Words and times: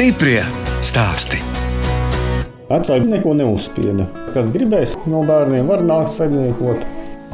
Stiprie 0.00 0.38
stāsti. 0.80 1.36
Vecāki 2.70 3.10
neko 3.10 3.34
neuzspieda. 3.36 4.06
Kas 4.32 4.48
gribēs 4.54 4.94
no 5.12 5.20
bērniem, 5.28 5.68
var 5.68 5.84
nākt 5.84 6.14
saimniekot. 6.14 6.86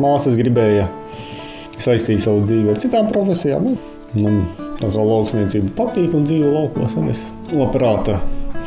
Māsas 0.03 0.35
gribēja 0.35 0.89
saistīt 1.79 2.25
savu 2.25 2.43
dzīvi 2.43 2.75
ar 2.75 2.83
citām 2.83 3.07
profesijām. 3.13 3.71
Man 4.19 4.43
tā 4.83 4.91
kā 4.91 5.07
lauksniecība 5.13 5.77
patīk 5.79 6.19
un 6.19 6.27
dzīvo 6.27 6.51
laukos. 6.57 6.99
un 6.99 7.15
Es 7.15 7.23
labprāt 7.55 8.11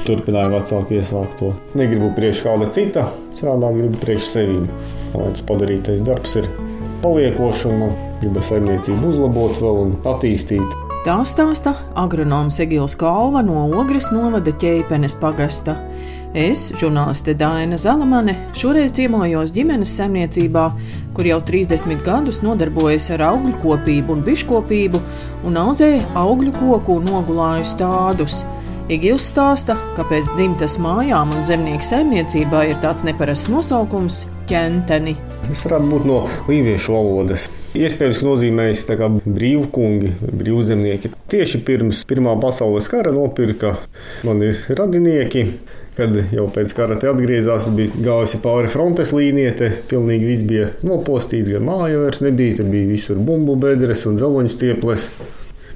turpināju 0.08 0.56
vecāku 0.56 1.02
iesākt 1.02 1.36
to. 1.44 1.52
Negribu 1.76 2.14
priekš 2.16 2.46
kāda 2.48 2.72
cita, 2.72 3.10
strādāt, 3.36 3.82
gribu 3.84 4.00
priekš 4.00 4.30
sevi. 4.32 4.62
Lai 5.12 5.34
tas 5.36 5.44
padarītais 5.52 6.08
darbs 6.08 6.40
ir 6.40 6.48
paliekošs 7.04 7.68
un 7.68 7.90
gribas 8.24 8.48
saimniecību 8.48 9.12
uzlabot 9.12 9.60
vēl 9.60 9.88
un 9.90 9.98
attīstīt. 10.08 10.79
Tā 11.00 11.14
stāsta 11.24 11.72
agronoms 11.96 12.58
Egils 12.60 12.98
Kalva 13.00 13.40
no 13.40 13.62
Ogres 13.80 14.10
novada 14.12 14.52
ķēpenes 14.52 15.14
pagasta. 15.22 15.78
Es, 16.36 16.66
žurnāliste 16.76 17.32
Dāna 17.40 17.78
Zalamane, 17.80 18.34
šoreiz 18.52 18.92
ciemojos 18.98 19.54
ģimenes 19.56 19.94
saimniecībā, 19.96 20.66
kur 21.16 21.30
jau 21.30 21.38
30 21.48 22.04
gadus 22.04 22.42
nodarbojas 22.44 23.08
ar 23.16 23.24
augļu 23.30 23.56
kopību 23.64 24.18
un 24.18 24.26
biškopību 24.28 25.02
un 25.48 25.62
audzēja 25.62 26.04
augļu 26.20 26.52
koku 26.58 27.00
un 27.00 27.08
nogulāju 27.08 27.70
stādus. 27.72 28.42
Igils 28.92 29.30
stāsta, 29.32 29.78
kāpēc 29.96 30.36
dzimtas 30.36 30.76
mājām 30.84 31.32
un 31.32 31.48
zemnieku 31.48 31.88
saimniecībā 31.94 32.66
ir 32.74 32.84
tāds 32.84 33.08
neparasts 33.08 33.48
nosaukums- 33.48 34.26
ķenteni. 34.52 35.16
Tas 35.48 35.64
varētu 35.64 35.96
būt 35.96 36.12
no 36.12 36.22
līviešu 36.52 36.92
valodas. 36.92 37.48
Iespējams, 37.78 38.18
ka 38.88 38.96
kā 38.98 39.08
brīvkungi, 39.14 40.16
brīvzemnieki. 40.26 41.12
Tieši 41.30 41.60
pirms 41.68 42.02
Pirmā 42.10 42.34
pasaules 42.42 42.88
kara 42.90 43.12
nopirka 43.14 43.76
mani 44.26 44.56
radinieki. 44.74 45.44
Kad 46.00 46.16
jau 46.32 46.46
pēc 46.50 46.72
kara 46.74 46.96
te 46.98 47.10
atgriezās, 47.12 47.68
bija 47.76 48.00
gājusi 48.06 48.40
pāri 48.42 48.72
frontes 48.72 49.12
līnijai, 49.14 49.52
te 49.60 49.68
pilnīgi 49.92 50.30
viss 50.30 50.46
bija 50.48 50.70
nopostīts, 50.88 51.52
gan 51.52 51.68
māja 51.68 52.00
vairs 52.00 52.24
nebija, 52.24 52.56
te 52.62 52.66
bija 52.66 52.88
visur 52.88 53.20
bumbu 53.20 53.58
bedres 53.60 54.06
un 54.08 54.16
dzeloņa 54.18 54.54
stieples. 54.54 55.10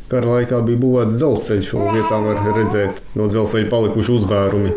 Kara 0.10 0.38
laikā 0.38 0.64
bija 0.64 0.80
būvēts 0.80 1.20
dzelzceļš, 1.20 1.70
šo 1.70 1.86
vietā 1.92 2.22
var 2.24 2.42
redzēt 2.56 3.04
no 3.20 3.28
dzelzceļa 3.30 3.70
palikuši 3.70 4.16
uzbērumi. 4.16 4.74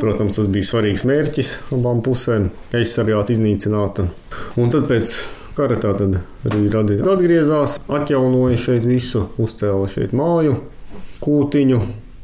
Protams, 0.00 0.38
tas 0.38 0.46
bija 0.52 0.68
svarīgs 0.68 1.06
mērķis 1.08 1.56
abām 1.74 2.04
pusēm- 2.04 2.50
aizsargāt, 2.78 3.32
iznīcināt. 3.34 4.04
Un 4.60 4.70
tad 4.70 4.86
pēc 4.90 5.16
kara 5.60 5.76
tā 5.80 5.92
tad 5.98 6.20
arī 6.48 6.68
radīja. 6.72 7.04
Atgriezās, 7.12 7.78
atjaunoja 7.92 8.60
šeit 8.60 8.86
visu, 8.88 9.26
uzcēla 9.40 9.88
šeit 9.92 10.14
māju, 10.16 10.56
kūtiņu. 11.24 11.80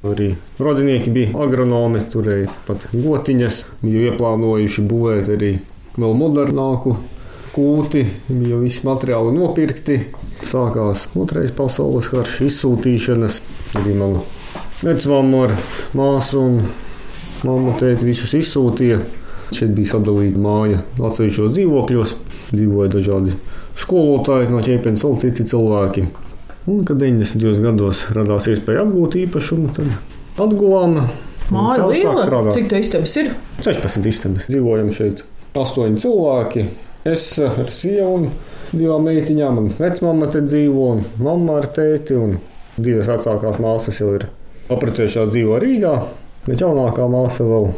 Arī 0.07 0.29
radinieki 0.63 1.11
bija 1.11 1.33
agronomi, 1.43 2.03
turēja 2.13 2.53
pat 2.67 2.85
gotiņas, 2.93 3.65
bija 3.83 4.13
ieplānojuši 4.13 4.85
būvēt 4.87 5.31
arī 5.35 5.51
vēl 5.97 6.15
modernāku 6.21 6.95
kūti, 7.57 8.05
bija 8.29 8.61
visi 8.61 8.87
materiāli 8.87 9.35
nopirkti. 9.35 9.99
Sākās 10.47 11.09
otrais 11.17 11.53
pasaules 11.57 12.11
karš, 12.13 12.39
izsūtīšanas. 12.51 13.41
Arī 13.81 13.97
mana 13.99 14.23
vecmāma 14.85 15.47
ar 15.49 15.57
māsu 15.97 16.43
un 16.45 16.61
mammu 17.49 17.75
tēti 17.81 18.13
visus 18.13 18.37
izsūtīja. 18.37 19.01
Šeit 19.57 19.73
bija 19.75 19.95
sadalīta 19.95 20.43
māja 20.43 20.83
atsevišķos 21.01 21.55
dzīvokļos, 21.57 22.15
dzīvoja 22.53 22.93
dažādi 22.93 23.37
skolotāji 23.81 24.51
no 24.53 24.63
ķēpienas, 24.65 25.05
vēl 25.05 25.19
citi 25.23 25.47
cilvēki. 25.51 26.07
Un, 26.67 26.83
kad 26.87 26.99
90. 26.99 27.63
gados 27.63 28.07
radās 28.17 28.49
iespēja 28.51 28.83
apgūt 28.83 29.19
īpašumu, 29.23 29.71
tad 29.77 29.93
atguvām. 30.43 30.99
Sāk 31.47 31.85
liela, 31.93 32.51
cik 32.51 32.73
tā 32.73 32.81
istabas 32.83 33.13
ir? 33.21 33.31
16 33.63 34.09
istabas. 34.11 34.49
Dzīvojam 34.51 34.91
šeit 34.95 35.23
astoņi 35.55 36.03
cilvēki. 36.03 36.67
Es 37.07 37.29
ar 37.39 37.71
sievu 37.71 38.17
un 38.17 38.27
divām 38.73 39.07
meitiņām, 39.07 39.61
un 39.63 39.69
vecmāma 39.79 40.27
te 40.33 40.43
dzīvo, 40.43 40.89
un 40.97 41.05
mamma 41.23 41.61
ar 41.61 41.71
tēti, 41.77 42.17
un 42.19 42.41
divas 42.77 43.07
vecākās 43.13 43.61
māsas 43.63 44.01
jau 44.03 44.17
ir 44.17 44.27
apprecējušās 44.75 45.31
dzīvo 45.31 45.61
Rīgā, 45.63 45.95
bet 46.49 46.65
jaunākā 46.65 47.07
māsa 47.11 47.47
vēl 47.47 47.71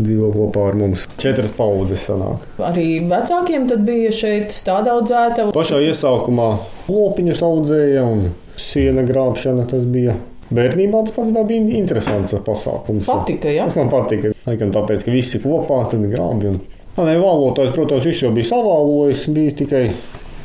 dzīvo 0.00 0.30
kopā 0.34 0.68
ar 0.70 0.78
mums. 0.78 1.06
Četras 1.20 1.52
paudzes 1.56 2.06
sanāk. 2.08 2.44
Arī 2.62 2.86
vecākiem 3.10 3.68
bija 3.86 4.14
šeit 4.14 4.54
stāda 4.54 4.96
audzēta. 4.96 5.50
Pašā 5.54 5.80
iesākumā 5.88 6.48
lopiņus 6.88 7.44
audzēja 7.46 8.04
un 8.06 8.28
siena 8.58 9.04
grābšana 9.06 9.68
tas 9.70 9.86
bija. 9.88 10.16
Bērnībā 10.48 11.02
tas 11.04 11.12
pats 11.12 11.32
bija 11.48 11.76
interesants 11.76 12.32
pasākums. 12.46 13.08
Patika, 13.08 13.50
ja? 13.52 13.66
Tas 13.68 13.76
man 13.76 13.90
patika. 13.92 14.32
Laikam 14.46 14.72
tāpēc, 14.72 15.04
ka 15.04 15.12
visi 15.12 15.40
kopā 15.42 15.82
tad 15.92 16.06
grābi. 16.08 16.54
Un... 16.54 16.62
Nē, 16.96 17.18
vālotājs, 17.20 17.74
protams, 17.76 18.06
viss 18.08 18.24
jau 18.24 18.32
bija 18.34 18.48
savālojis. 18.48 19.26
Bija 19.34 19.56
tikai 19.60 19.82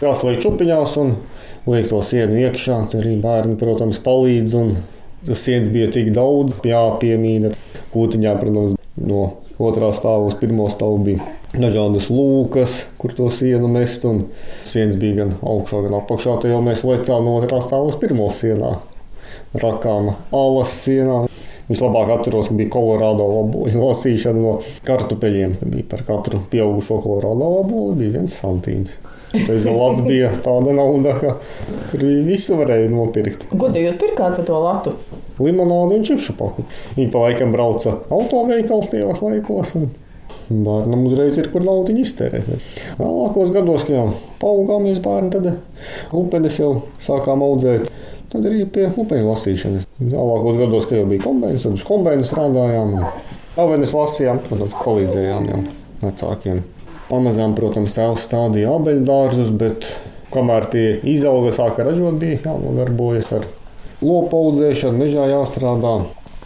jāsliek 0.04 0.42
čupiņās 0.44 0.98
un 1.02 1.16
liek 1.72 1.88
to 1.88 2.02
sienu 2.04 2.42
iekšā. 2.44 2.82
Tur 2.92 3.06
arī 3.06 3.16
bērni, 3.24 3.56
protams, 3.62 4.02
palīdz. 4.04 4.58
Un 4.60 4.76
tas 5.24 5.46
sienas 5.48 5.72
bija 5.72 5.88
tik 5.96 6.12
daudz, 6.16 6.60
jāpiemīna. 6.68 7.54
Kūtiņā, 7.96 8.36
protams, 8.42 8.76
no 9.02 9.22
otrā 9.62 9.90
stāva 9.96 10.28
uz 10.28 10.36
pirmo 10.38 10.68
stāvu 10.72 11.00
bija 11.08 11.28
dažādas 11.54 12.10
lūkas, 12.14 12.84
kur 13.02 13.14
to 13.18 13.30
sienu 13.34 13.70
mest. 13.72 14.06
Sienas 14.70 14.98
bija 15.00 15.24
gan 15.24 15.36
augšā, 15.42 15.84
gan 15.86 15.98
apakšā. 16.02 16.40
Tad 16.42 16.54
jau 16.54 16.62
mēs 16.66 16.86
lecām 16.88 17.26
no 17.28 17.38
otrā 17.40 17.62
stāva 17.64 17.90
uz 17.90 17.98
pirmo 18.02 18.30
sienā. 18.34 18.76
Rakām 19.58 20.14
alas 20.34 20.76
sienā. 20.84 21.24
Vislabāk 21.70 22.10
atceros, 22.18 22.50
ka 22.52 22.58
bija 22.60 22.74
kolorādo 22.74 23.30
vaboļu 23.32 23.80
lasīšana 23.80 24.42
no 24.44 24.58
kartupeļiem. 24.86 25.56
Ka 25.62 25.70
bija 25.72 25.88
par 25.94 26.04
katru 26.10 26.42
pieaugušo 26.52 27.00
kolorādo 27.06 27.50
vaboli 27.58 28.02
bija 28.02 28.18
viens 28.18 28.36
santīms. 28.42 28.98
Reiz 29.34 29.64
vēl 29.66 29.80
lats 29.80 30.04
bija 30.06 30.30
tāda 30.46 30.76
nauda, 30.78 31.16
ka 31.18 31.32
tur 31.90 32.04
visu 32.28 32.60
varēja 32.60 32.92
nopirkt. 32.92 33.48
Jūs 33.50 33.98
pirkāt 34.02 34.36
par 34.38 34.46
to 34.46 34.60
latu? 34.62 34.94
Limonādi 35.42 35.98
un 35.98 36.06
čipšu. 36.06 36.36
Viņi 36.98 37.10
pa 37.14 37.28
laikam 37.28 37.54
brauca 37.56 37.98
autoveikals 38.14 38.92
tajos 38.94 39.24
laikos. 39.26 39.76
Un... 39.80 39.92
Bērnam 40.50 41.06
uzreiz 41.08 41.38
ir, 41.40 41.48
kur 41.54 41.64
naudu 41.64 41.96
iztērēt. 42.02 42.50
Vēlākos 43.00 43.54
gados, 43.56 43.86
kad 43.88 43.96
jau 43.96 44.08
paaugāmies 44.42 45.00
bērni, 45.04 45.32
tad 45.32 46.18
upenes 46.20 46.60
jau 46.60 46.74
sākām 47.02 47.46
audzēt. 47.46 47.88
Tad 48.34 48.48
arī 48.50 48.66
pie 48.68 48.90
upeņu 48.90 49.30
lasīšanas. 49.30 49.88
Vēlākos 50.02 50.60
gados, 50.60 50.88
kad 50.90 51.00
jau 51.00 51.08
bija 51.10 51.24
kombinācijas, 51.24 51.68
tad 51.68 51.80
uz 51.80 51.88
kombinācijas 51.88 52.34
strādājām. 52.34 52.94
Avenes 53.64 53.96
lasījām, 53.96 54.44
protams, 54.44 54.78
palīdzējām 54.84 55.50
jau 55.52 55.64
vecākiem. 56.04 56.64
Pamazām, 57.08 57.56
protams, 57.58 57.96
tēvs 57.96 58.28
stādīja 58.28 58.74
abeļu 58.74 59.06
dārzus, 59.08 59.54
bet 59.58 59.88
kamēr 60.34 60.68
tie 60.74 60.88
izauga, 61.14 61.54
sāka 61.56 61.86
ražot, 61.88 62.18
bija 62.20 62.42
jānodarbojas 62.50 63.36
ar 63.38 63.46
lopu 63.46 63.63
audzēšanu, 64.04 65.00
mežā 65.00 65.30
jāstrādā. 65.32 65.96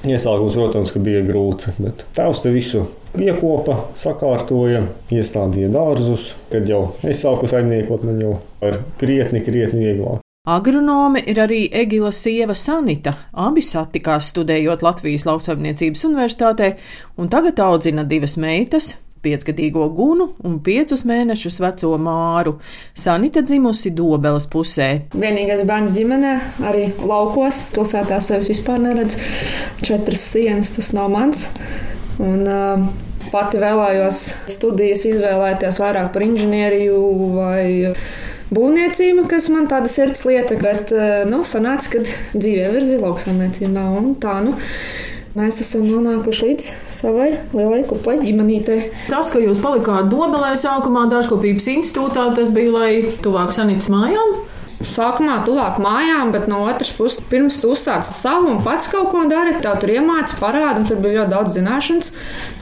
Iesākums, 0.08 0.54
protams, 0.54 0.94
bija 1.02 1.24
grūts, 1.26 1.72
bet 1.82 2.04
tēvs 2.16 2.44
te 2.44 2.52
visu 2.54 2.84
iekopa, 3.18 3.80
sakārtoja, 3.98 4.84
iestādīja 5.14 5.72
dārzus. 5.74 6.32
Kad 6.52 6.70
jau 6.70 6.84
es 7.02 7.24
sāku 7.26 7.50
saimniekot, 7.50 8.06
man 8.06 8.22
jau 8.22 8.38
ar 8.62 8.80
krietni, 9.02 9.42
krietni 9.46 9.88
vieglāk. 9.88 10.22
Agronome 10.48 11.20
ir 11.28 11.42
arī 11.44 11.66
Egila 11.76 12.14
sieva 12.16 12.54
Sanita. 12.56 13.12
Abi 13.36 13.60
satikās 13.66 14.30
studējot 14.32 14.86
Latvijas 14.86 15.26
lauksaimniecības 15.28 16.06
universitātē 16.08 16.70
un 17.20 17.28
tagad 17.34 17.60
audzina 17.66 18.06
divas 18.08 18.38
meitas. 18.40 18.94
Piecgadīgo 19.24 19.88
gunu 19.96 20.30
un 20.46 20.60
piecus 20.64 21.04
mēnešus 21.08 21.60
veco 21.64 21.94
māru. 22.02 22.58
Sanita 22.98 23.42
dzimusi 23.46 23.92
Dobelas 23.98 24.48
pusē. 24.52 24.90
Vienīgais 25.18 25.64
bērns 25.68 25.96
ģimenē, 25.98 26.36
arī 26.70 26.88
laukos. 27.02 27.66
Pilsētā 27.76 28.20
sevis 28.24 28.52
vispār 28.54 28.82
neredz. 28.84 29.18
Četras 29.86 30.24
sienas 30.34 30.74
tas 30.76 30.94
nav 30.98 31.12
mans. 31.14 31.48
Un, 32.24 32.46
uh, 32.48 32.88
pati 33.32 33.60
vēlējos 33.62 34.22
studijas 34.54 35.04
izvēlēties 35.10 35.82
vairāk 35.82 36.14
par 36.14 36.26
inženieriju 36.26 37.02
vai 37.36 37.94
būvniecību, 38.54 39.28
kas 39.30 39.50
man 39.54 39.68
tāda 39.72 39.92
sirds 39.92 40.24
lieta. 40.30 40.58
Bet, 40.62 40.94
uh, 40.96 41.26
nu, 41.30 41.44
sanāca, 41.48 41.98
ka 41.98 42.06
dzīvē 42.38 42.72
virzīja 42.78 43.04
lauksaimniecībā 43.04 43.86
un 44.00 44.16
tā, 44.22 44.40
nu. 44.46 44.56
Mēs 45.38 45.60
esam 45.62 45.84
nonākuši 45.86 46.46
līdz 46.48 46.68
savai 46.90 47.28
lielai 47.52 47.84
kuplai 47.86 48.16
ģimenītei. 48.24 48.78
Tas, 49.06 49.28
ka 49.30 49.38
jūs 49.38 49.60
palikāt 49.62 50.08
Dobelē 50.10 50.56
sākumā 50.58 51.04
dārzkopības 51.12 51.68
institūtā, 51.76 52.24
tas 52.34 52.50
bija, 52.56 52.72
lai 52.74 53.12
tuvāk 53.22 53.52
Sanitas 53.54 53.92
mājām. 53.94 54.32
Sākumā 54.82 55.36
tuvāk 55.46 55.78
mājām, 55.84 56.32
bet 56.34 56.48
no 56.50 56.64
otras 56.66 56.90
puses, 56.98 57.22
pirms 57.30 57.60
tu 57.62 57.70
uzsāc 57.76 58.08
savu 58.08 58.50
un 58.56 58.64
pats 58.66 58.90
kaut 58.90 59.12
ko 59.14 59.28
dari, 59.30 59.54
tev 59.62 59.78
tur 59.84 59.94
iemācīja, 60.00 60.40
parāda, 60.42 60.82
un 60.82 60.90
tur 60.90 61.04
bija 61.04 61.20
ļoti 61.20 61.34
daudz 61.36 61.60
zināšanas. 61.60 62.12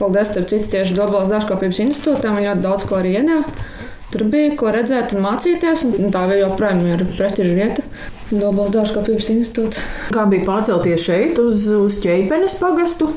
Paldies, 0.02 0.34
starp 0.34 0.52
citu, 0.52 0.68
tieši 0.74 0.98
Dobelas 0.98 1.32
dārzkopības 1.32 1.80
institūtam, 1.86 2.36
viņi 2.36 2.50
ļoti 2.50 2.66
daudz 2.66 2.88
ko 2.90 3.00
arī 3.00 3.16
iedeva. 3.16 3.64
Tur 4.12 4.28
bija 4.36 4.52
ko 4.60 4.76
redzēt 4.76 5.16
un 5.16 5.24
mācīties, 5.24 5.88
un 5.96 6.12
tā 6.12 6.28
vēl 6.28 6.44
joprojām 6.44 6.84
ir 6.92 7.08
prestiža 7.16 7.56
vieta. 7.56 7.88
Dabas 8.26 8.72
dārzkopības 8.74 9.28
institūts. 9.36 9.82
Kā 10.10 10.24
bija 10.26 10.42
pārcelties 10.48 11.04
šeit 11.04 11.38
uz, 11.38 11.68
uz 11.70 12.00
ķēpenes 12.02 12.58
pagastu? 12.58 13.12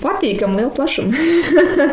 Patīkam, 0.00 0.56
liela 0.56 0.72
plašuma. 0.76 1.16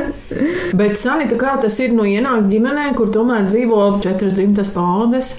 Bet, 0.80 0.98
Sanita, 1.00 1.40
kā 1.40 1.56
tas 1.64 1.80
ir 1.84 1.96
no 1.96 2.04
ienākt 2.08 2.48
ģimenē, 2.52 2.90
kur 3.00 3.12
tomēr 3.16 3.48
dzīvo 3.48 3.81
četras 4.04 4.36
dzimtas 4.36 4.72
paudzes? 4.75 5.34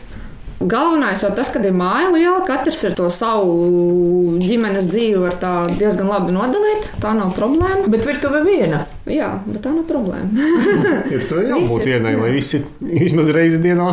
Galvenais 0.58 1.20
jau 1.22 1.28
tas, 1.36 1.52
ka 1.54 1.60
ir 1.62 1.74
māja 1.76 2.08
liela, 2.10 2.40
katrs 2.42 2.80
ir 2.88 2.94
to 2.98 3.06
savu 3.14 4.38
ģimenes 4.42 4.88
dzīvi 4.90 5.20
var 5.22 5.36
tā 5.38 5.52
diezgan 5.70 6.10
labi 6.10 6.34
nodalīt. 6.34 6.88
Tā 6.98 7.12
nav 7.14 7.30
problēma. 7.36 7.86
Bet 7.92 8.02
virtuve 8.08 8.40
viena. 8.42 8.80
Jā, 9.06 9.30
bet 9.46 9.62
tā 9.62 9.70
nav 9.76 9.86
problēma. 9.86 10.48
Ir 11.14 11.22
tur 11.30 11.46
jābūt 11.46 11.86
vienai, 11.86 12.16
lai 12.18 12.32
visi 12.34 12.60
vismaz 12.82 13.30
reizi 13.32 13.62
dienā 13.62 13.86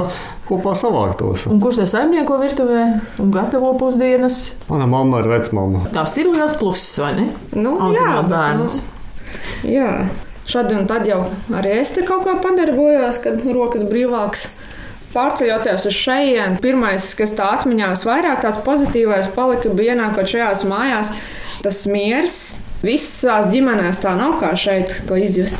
kopā 0.50 0.73
savāktos. 0.75 1.45
Un 1.53 1.62
kurš 1.62 1.83
tas 1.83 1.94
saimnieko 1.94 2.41
virtuvē 2.41 2.81
un 3.21 3.31
gatavo 3.31 3.75
pusdienas? 3.79 4.41
Mana 4.67 4.89
mamma 4.89 5.21
ir 5.21 5.29
vecmāma. 5.31 5.85
Tas 5.94 6.17
ir 6.17 6.33
liels 6.33 6.57
pluss, 6.59 6.97
vai 7.00 7.13
ne? 7.21 7.29
Nu, 7.53 7.77
Audzināt 7.77 8.25
bet, 8.25 8.33
bērnus. 8.33 8.81
Nu, 8.81 9.71
jā, 9.77 9.89
šādi 10.50 10.81
un 10.81 10.89
tad 10.89 11.06
jau 11.07 11.21
arī 11.56 11.77
es 11.79 11.94
tur 11.95 12.09
kaut 12.09 12.25
kā 12.25 12.35
padarbojos, 12.41 13.21
kad 13.23 13.45
rokas 13.53 13.85
brīvākas. 13.88 14.50
Pārceļoties 15.15 15.85
uz 15.88 15.95
šejienu, 15.95 16.59
pirmais, 16.59 17.07
kas 17.15 17.31
tā 17.38 17.47
atmiņā 17.56 17.94
vairāk 18.03 18.41
tāds 18.44 18.59
pozitīvais 18.65 19.29
palika, 19.35 19.71
bija 19.71 19.95
ienākot 19.95 20.27
šajās 20.27 20.65
mājās, 20.67 21.13
tas 21.63 21.85
miers. 21.88 22.39
Visās 22.85 23.47
ģimenēs 23.50 24.03
tā 24.03 24.12
nav 24.19 24.35
kā 24.41 24.51
šeit 24.59 24.91
to 25.07 25.15
izjust. 25.17 25.57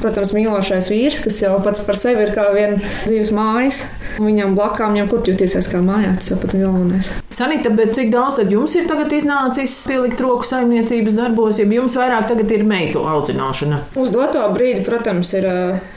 Protams, 0.00 0.34
mīlošais 0.36 0.90
vīrs, 0.92 1.22
kas 1.24 1.40
jau 1.40 1.54
pats 1.64 1.80
par 1.86 1.96
sevi 1.98 2.26
ir 2.26 2.32
kā 2.36 2.48
viena 2.54 2.76
dzīves 3.06 3.32
mājas, 3.36 3.82
viņam 4.20 4.56
blakām 4.56 4.96
jau 4.98 5.06
kur 5.10 5.24
jutīsies 5.26 5.70
kā 5.72 5.80
mājās, 5.84 6.20
tas 6.20 6.30
jau 6.34 6.38
pats 6.42 6.58
galvenais. 6.58 7.10
Sanita, 7.36 7.72
bet 7.76 7.94
cik 7.96 8.12
daudz 8.12 8.38
tad 8.40 8.52
jums 8.52 8.76
ir 8.76 8.86
tagad 8.90 9.12
iznācis 9.16 9.74
pielikt 9.88 10.20
roku 10.24 10.46
saimniecības 10.48 11.16
darbos, 11.16 11.60
ja 11.60 11.66
jums 11.68 11.96
vairāk 11.98 12.28
tagad 12.30 12.52
ir 12.52 12.64
meitu 12.68 13.04
audzināšana? 13.08 13.82
Uz 14.00 14.12
doto 14.14 14.44
brīdi, 14.54 14.84
protams, 14.86 15.32
ir 15.36 15.48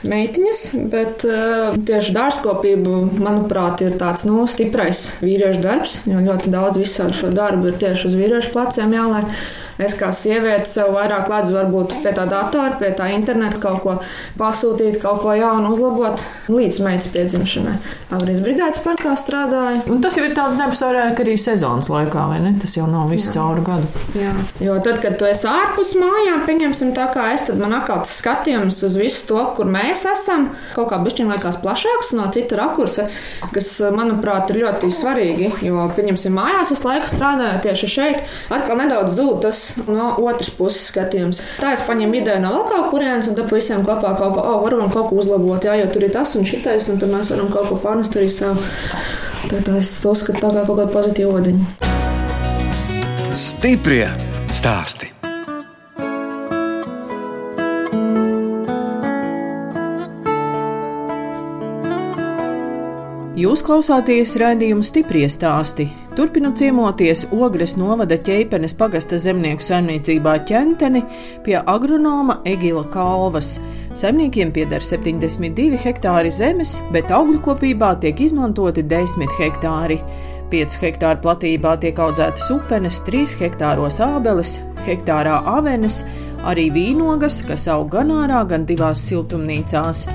meitiņas, 0.08 0.66
bet 0.92 1.28
tieši 1.90 2.16
dārzkopība, 2.16 3.04
manuprāt, 3.20 3.84
ir 3.86 4.00
tāds 4.00 4.28
nu, 4.30 4.44
stiprais 4.50 5.06
vīriešu 5.24 5.64
darbs. 5.64 6.00
Jo 6.10 6.24
ļoti 6.24 6.52
daudz 6.54 6.80
visādi 6.82 7.18
šo 7.20 7.34
darbu 7.36 7.72
ir 7.72 7.82
tieši 7.82 8.10
uz 8.10 8.20
vīriešu 8.20 8.54
pleciem 8.56 8.96
jāliek. 8.96 9.40
Es 9.80 9.94
kā 9.96 10.10
sieviete 10.12 10.68
sev 10.68 10.90
vairāk 10.92 11.30
ledzu, 11.32 11.54
varbūt 11.56 11.94
pie 12.04 12.12
tā 12.12 12.26
datora, 12.28 12.74
pie 12.82 12.90
tā 12.98 13.06
interneta 13.16 13.62
kaut 13.64 13.80
ko 13.86 13.94
pasūtīt, 14.36 14.98
kaut 15.00 15.22
ko 15.24 15.32
jaunu 15.38 15.72
uzlabot 15.72 16.20
līdz 16.52 16.80
meitas 16.84 17.08
piedzimšanai. 17.14 17.78
Avrīs 18.18 18.42
brigādes 18.44 18.82
parkā 18.84 19.14
strādāju. 19.16 19.86
Un 19.94 20.02
tas 20.04 20.18
jau 20.20 20.26
ir 20.28 20.36
tāds 20.36 20.58
darbs 20.60 20.84
vairāk 20.84 21.22
arī 21.24 21.38
sezonas 21.40 21.88
laikā, 21.94 22.26
vai 22.28 22.42
ne? 22.44 22.52
Tas 22.60 22.76
jau 22.76 22.90
nav 22.92 23.08
viss 23.14 23.32
cauri 23.32 23.64
gadu. 23.64 24.04
Jā. 24.20 24.34
Jo 24.60 24.76
tad, 24.84 25.00
kad 25.00 25.16
tu 25.22 25.30
esi 25.30 25.48
ārpus 25.48 25.94
mājām, 26.02 26.44
pieņemsim 26.50 26.92
tā 26.98 27.08
kā 27.16 27.30
es, 27.38 27.48
tad 27.48 27.64
man 27.64 27.78
atkal 27.80 28.04
tas 28.04 28.18
skatījums 28.20 28.82
uz 28.84 29.00
visu 29.00 29.30
to, 29.32 29.40
kur 29.56 29.72
mēs 29.72 30.04
esam, 30.12 30.50
kaut 30.76 30.92
kā 30.92 31.00
bišķiņ 31.06 31.32
liekas 31.32 31.62
plašāks 31.64 32.12
no 32.20 32.28
cita 32.36 32.60
rakursa, 32.60 33.08
kas, 33.56 33.72
manuprāt, 33.96 34.52
ir 34.52 34.66
ļoti 34.66 34.92
svarīgi. 34.92 35.54
Jo, 35.70 35.88
pieņemsim, 35.96 36.36
mājās 36.36 36.76
es 36.76 36.84
laiku 36.84 37.14
strādāju 37.14 37.64
tieši 37.70 37.94
šeit, 37.96 38.24
atkal 38.52 38.84
nedaudz 38.84 39.16
zūd 39.16 39.44
tas 39.48 39.69
no 39.88 40.12
otras 40.24 40.50
puses 40.56 40.90
skatījums. 40.92 41.44
Tā 41.60 41.74
es 41.76 41.86
paņemu 41.88 42.22
ideju 42.22 42.44
no 42.44 42.54
vēl 42.56 42.66
kaut 42.72 42.90
kurienes, 42.94 43.30
un 43.32 43.38
tad 43.38 43.52
visiem 43.54 43.86
kopā 43.88 44.16
kaut 44.20 44.38
ko, 44.38 44.46
oh, 44.46 44.64
varam 44.66 44.90
kaut 44.94 45.12
ko 45.12 45.20
uzlabot, 45.22 45.64
jā, 45.66 45.78
jo 45.82 45.92
tur 45.94 46.08
ir 46.08 46.16
tas 46.16 46.36
un 46.40 46.48
šitais, 46.48 46.90
un 46.94 47.02
tad 47.02 47.14
mēs 47.14 47.32
varam 47.34 47.52
kaut 47.54 47.70
ko 47.72 47.80
pārnest 47.84 48.18
arī. 48.18 48.30
Tā, 49.50 49.62
tā 49.66 49.78
es 49.80 49.94
to 50.04 50.12
uzskatu 50.14 50.42
tā 50.44 50.52
kā 50.54 50.66
kaut 50.68 50.82
kādu 50.82 50.92
pozitīvu 50.94 51.38
odziņu. 51.40 51.64
Stiprie 53.36 54.10
stāsti. 54.54 55.19
Jūs 63.40 63.62
klausāties 63.64 64.34
raidījuma 64.42 64.84
stipri 64.84 65.22
stāstī. 65.32 65.86
Turpinot 66.18 66.58
ciemoties 66.60 67.22
Ogres 67.32 67.78
novada 67.80 68.18
ķēpenes 68.20 68.74
pagasta 68.76 69.16
zemnieku 69.22 69.64
saimniecībā 69.64 70.34
ķenteni 70.50 71.06
pie 71.46 71.56
agronoma 71.62 72.42
Egila 72.50 72.84
Kalvas. 72.92 73.54
Saimniekiem 73.96 74.52
pieder 74.52 74.84
72 74.84 75.80
hektāri 75.86 76.34
zemes, 76.36 76.82
bet 76.92 77.14
augļu 77.16 77.40
kopībā 77.46 77.94
tiek 78.04 78.20
izmantoti 78.26 78.84
10 78.84 79.32
hektāri. 79.38 80.02
5 80.52 80.76
hektāru 80.82 81.24
platībā 81.24 81.78
tiek 81.80 82.02
audzētas 82.02 82.50
upenes, 82.58 83.00
3 83.08 83.38
hektāros 83.46 84.02
ābeles, 84.04 84.58
hektārā 84.84 85.38
avenes, 85.54 86.02
arī 86.44 86.68
vīnogas, 86.76 87.40
kas 87.48 87.70
aug 87.72 87.88
gan 87.96 88.12
ārā, 88.20 88.44
gan 88.52 88.68
divās 88.68 89.08
siltumnīcās. 89.08 90.10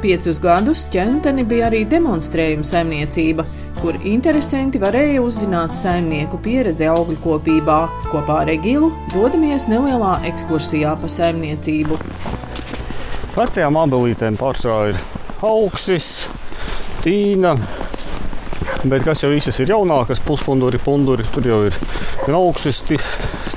Piecus 0.00 0.38
gadus 0.40 0.86
ķenteni 0.88 1.42
bija 1.44 1.66
arī 1.68 1.82
demonstrējuma 1.88 2.64
saimniecība, 2.64 3.44
kur 3.82 3.98
interesanti 4.08 4.80
varēja 4.80 5.20
uzzināt 5.20 5.74
saimnieku 5.76 6.40
pieredzi 6.40 6.88
augļu 6.88 7.18
kopībā. 7.20 7.76
Kopā 8.08 8.38
ar 8.46 8.52
Egilu 8.54 8.88
dodamies 9.12 9.68
nelielā 9.68 10.14
ekskursijā 10.30 10.94
pa 11.02 11.10
saimniecību. 11.12 12.00
Vecajām 13.36 13.76
abelītēm 13.82 14.40
pārsvarā 14.40 14.94
ir 14.94 15.02
augsis, 15.44 16.08
tīna. 17.04 17.54
Bet 18.88 19.04
kas 19.04 19.20
jau 19.20 19.28
visas 19.34 19.60
ir 19.60 19.68
jaunākas, 19.74 20.22
puspunduri, 20.24 20.80
punduri, 20.80 21.28
tur 21.34 21.44
jau 21.44 21.60
ir 21.68 21.76
gan 22.24 22.38
augšas, 22.40 22.80
tī- 22.88 23.00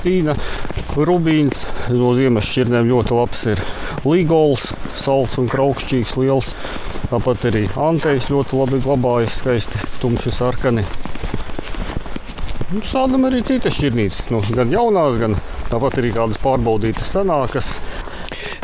tīna, 0.04 0.36
rubīns. 0.96 1.64
No 1.92 2.12
ziemas 2.16 2.46
šķirnēm 2.48 2.88
ļoti 2.90 3.16
labs 3.16 3.44
ir 3.52 3.62
līgols, 4.06 4.70
salds 4.94 5.38
un 5.40 5.50
kraukšķīgs 5.52 6.16
liels. 6.20 6.54
Tāpat 7.10 7.48
arī 7.50 7.66
antējs 7.78 8.30
ļoti 8.32 8.60
labi 8.60 8.80
glabājas, 8.84 9.40
skaisti 9.40 9.82
tumši 10.02 10.32
sarkani. 10.34 10.86
Nu, 12.74 12.80
Sādam 12.86 13.28
arī 13.28 13.42
citas 13.46 13.76
šķirnītes, 13.76 14.24
nu, 14.34 14.40
gan 14.56 14.72
jaunās, 14.72 15.18
gan 15.20 15.36
tāpat 15.70 16.00
arī 16.00 16.14
kādas 16.16 16.40
pārbaudītas 16.42 17.12
senākas. 17.14 17.74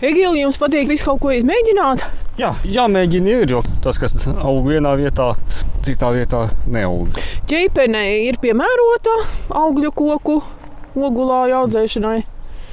Egili, 0.01 0.41
jums 0.41 0.57
patīk 0.59 0.89
visu 0.91 1.07
kaut 1.11 1.21
ko 1.23 1.35
izmēģināt? 1.37 2.07
Jā, 2.41 2.55
jāmēģina 2.65 3.35
ir, 3.43 3.51
jo 3.53 3.61
tas, 3.85 3.99
kas 4.01 4.17
aug 4.33 4.65
vienā 4.65 4.95
vietā, 4.97 5.35
citā 5.85 6.09
vietā 6.17 6.47
neaug. 6.73 7.21
Ķeipene 7.51 8.07
ir 8.25 8.41
piemērota 8.41 9.19
augļu 9.61 9.93
koku 9.93 10.39
ogulāju 10.97 11.57
audzēšanai. 11.63 12.19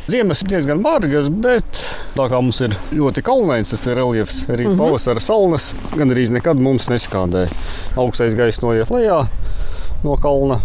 Ziemas 0.08 0.40
ir 0.42 0.54
diezgan 0.54 0.80
bargas, 0.80 1.28
bet 1.28 1.82
tā 2.16 2.30
kā 2.32 2.40
mums 2.40 2.62
ir 2.64 2.78
ļoti 2.96 3.24
kalnains 3.28 3.74
tas 3.74 3.84
reliefs, 3.92 4.46
arī 4.48 4.64
mm 4.68 4.72
-hmm. 4.72 4.78
pavasara 4.78 5.20
salnas, 5.20 5.74
gan 5.98 6.12
arī 6.12 6.30
nekad 6.32 6.60
mums 6.64 6.88
neskādē. 6.88 7.50
Augstais 7.96 8.36
gaiss 8.36 8.62
noiet 8.62 8.90
lejā 8.90 9.28
no 10.04 10.16
kalna, 10.16 10.62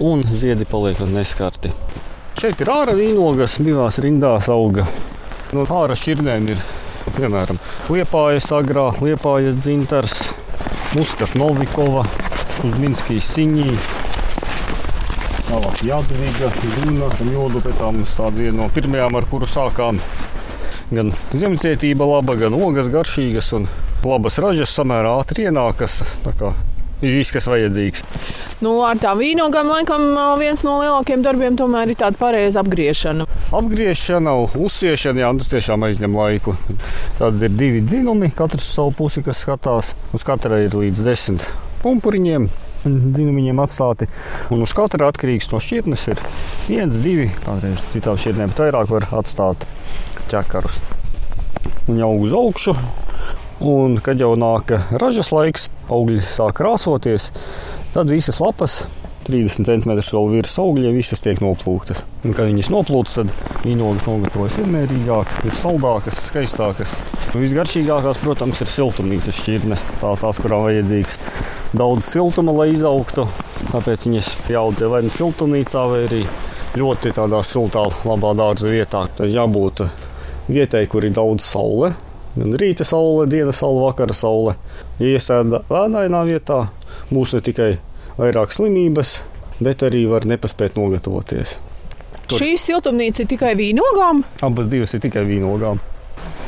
un 0.00 0.22
ziedi 0.22 0.64
paliek 0.64 1.00
neskarti. 1.00 1.72
Šeit 2.40 2.60
ir 2.60 2.66
ārā 2.66 2.94
vīnogas, 2.98 3.60
divās 3.62 3.98
rindās 3.98 4.48
auga. 4.48 4.86
No 5.52 5.64
ārā 5.64 5.94
šķirnēm 5.96 6.50
ir 6.50 6.58
piemēram 7.16 7.58
liepājas 7.88 8.52
agrā, 8.52 8.90
liepājas 9.00 9.56
dzintars, 9.56 10.22
muskat 10.94 11.34
Novikova, 11.34 12.04
Minskijas 12.78 13.28
siņī. 13.36 14.03
Tālāk 15.44 15.80
Jadviga, 15.84 16.50
Zuna, 16.78 17.08
un 17.20 17.32
Jodu 17.34 17.60
pēc 17.64 17.76
tam 17.80 17.98
mums 18.00 18.14
tāda 18.16 18.40
viena 18.40 18.62
no 18.62 18.68
pirmajām, 18.72 19.18
ar 19.18 19.26
kuru 19.28 19.48
sākām. 19.50 19.98
Gan 20.94 21.12
zemesietība 21.32 22.06
laba, 22.08 22.36
gan 22.40 22.56
ogas 22.56 22.88
garšīgas 22.92 23.50
un 23.58 23.66
labas 24.04 24.38
ražas 24.40 24.72
samērā 24.72 25.12
ātri 25.20 25.48
ienākas. 25.48 26.00
Tā 26.24 26.52
ir 27.04 27.18
viss, 27.18 27.32
kas 27.34 27.48
vajadzīgs. 27.50 28.04
Nu, 28.64 28.78
ar 28.86 28.96
tām 29.02 29.20
vīnogām 29.20 29.68
laikam 29.72 30.06
viens 30.40 30.64
no 30.64 30.78
lielākajiem 30.80 31.24
darbiem 31.26 31.58
tomēr 31.60 31.92
ir 31.92 32.00
tāda 32.00 32.16
pareiza 32.20 32.62
apgriešana. 32.64 33.28
Apgriešana, 33.54 34.34
uzsiešana, 34.64 35.24
jā, 35.26 35.32
tas 35.42 35.52
tiešām 35.52 35.84
aizņem 35.90 36.18
laiku. 36.18 36.56
Tad 37.20 37.42
ir 37.44 37.52
divi 37.52 37.84
dzinumi, 37.84 38.32
katrs 38.36 38.72
savu 38.78 38.94
pusi, 38.96 39.24
kas 39.26 39.44
skatās. 39.44 39.92
Uz 40.16 40.24
katra 40.26 40.64
ir 40.64 40.76
līdz 40.78 41.04
desmit 41.04 41.44
pumpuriņiem. 41.84 42.48
Dzinumiņiem 42.84 43.60
atstāti. 43.64 44.08
Un 44.52 44.64
uz 44.64 44.74
katra 44.76 45.08
atkarīgs 45.08 45.50
no 45.52 45.60
šķirnes 45.62 46.08
ir 46.12 46.20
viens, 46.68 46.98
divi, 47.00 47.30
kādreiz 47.44 47.80
citām 47.92 48.18
šķirnēm 48.20 48.52
pat 48.52 48.66
vairāk 48.66 48.92
var 48.92 49.08
atstāt 49.20 49.64
ķekarus. 50.32 50.80
Un 51.88 52.00
jau 52.00 52.12
uz 52.20 52.36
augšu. 52.36 52.76
Un, 53.64 53.96
kad 54.04 54.20
jau 54.20 54.34
nāk 54.36 54.74
ražas 54.98 55.30
laiks, 55.32 55.70
augļi 55.88 56.20
sāk 56.26 56.58
krāsoties, 56.58 57.30
tad 57.94 58.10
visas 58.10 58.40
lapas 58.42 58.82
30 59.24 59.66
cm 59.68 59.94
vēl 59.96 60.30
virs 60.32 60.54
augļiem, 60.60 60.96
visas 60.96 61.22
tiek 61.24 61.40
noplūktas. 61.42 62.02
Un, 62.24 62.34
kad 62.36 62.48
viņas 62.48 62.70
noplūks, 62.72 63.16
tad 63.18 63.32
vīnogas 63.64 64.06
nogatavojas 64.08 64.58
vienmērīgāk, 64.60 65.32
ir 65.48 65.58
saldākas, 65.58 66.20
skaistākas. 66.28 66.94
Visgaršīgākās, 67.34 68.20
protams, 68.22 68.60
ir 68.62 68.70
siltumnīcas 68.70 69.40
šķirne. 69.40 69.78
Tā 70.00 70.14
tās, 70.20 70.40
kurām 70.44 70.66
vajadzīgs 70.68 71.18
daudz 71.74 72.08
siltuma, 72.12 72.54
lai 72.60 72.70
izaugtu. 72.74 73.26
Tāpēc 73.72 74.08
viņas 74.08 74.32
jāaudzē 74.52 74.90
vai 74.92 75.04
nu 75.06 75.12
siltumnīcā, 75.14 75.84
vai 75.90 76.02
arī 76.06 76.22
ļoti 76.78 77.14
tādā 77.16 77.40
siltā, 77.46 77.86
labā 78.06 78.34
dārza 78.38 78.70
vietā. 78.70 79.06
Tad 79.16 79.30
jābūt 79.32 79.84
vietai, 80.50 80.84
kur 80.90 81.06
ir 81.06 81.14
daudz 81.16 81.46
saule. 81.46 81.94
Gan 82.34 82.54
rīta 82.58 82.86
saule, 82.86 83.28
dienas 83.30 83.60
saule, 83.62 83.84
vakara 83.86 84.14
saule. 84.16 84.56
Ja 84.98 85.14
iesēda 85.14 85.62
vēdainā 85.70 86.24
vietā, 86.26 86.64
būs 87.14 87.36
ne 87.36 87.42
tikai 87.46 87.72
vairāk 88.18 88.54
slimības, 88.54 89.16
bet 89.62 89.82
arī 89.86 90.04
var 90.10 90.26
nepaspēt 90.28 90.78
nogatavoties. 90.78 91.58
Tur. 92.24 92.40
Šī 92.40 92.54
siltumnīca 92.60 93.24
ir 93.24 93.28
tikai 93.34 93.52
vīnogām? 93.58 94.22
Abas 94.46 94.70
divas 94.72 94.94
ir 94.96 95.02
tikai 95.04 95.26
vīnogām. 95.28 95.82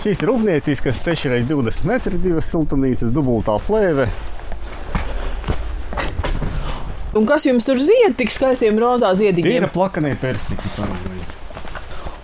Šīs 0.00 0.22
ir 0.22 0.30
rūpnieciskas, 0.30 1.02
6x20 1.04 1.90
metri, 1.90 2.20
divas 2.22 2.48
siltumnīcas, 2.52 3.12
dubultā 3.12 3.58
plēve. 3.66 4.06
Un 7.16 7.24
kas 7.28 7.46
jums 7.48 7.64
tur 7.64 7.80
zied 7.80 8.16
tik 8.18 8.32
skaistiem 8.32 8.78
rozā 8.80 9.10
ziediņiem? 9.16 9.52
Tie 9.52 9.60
ir 9.62 9.68
plakanie 9.72 10.16
persiki. 10.20 10.72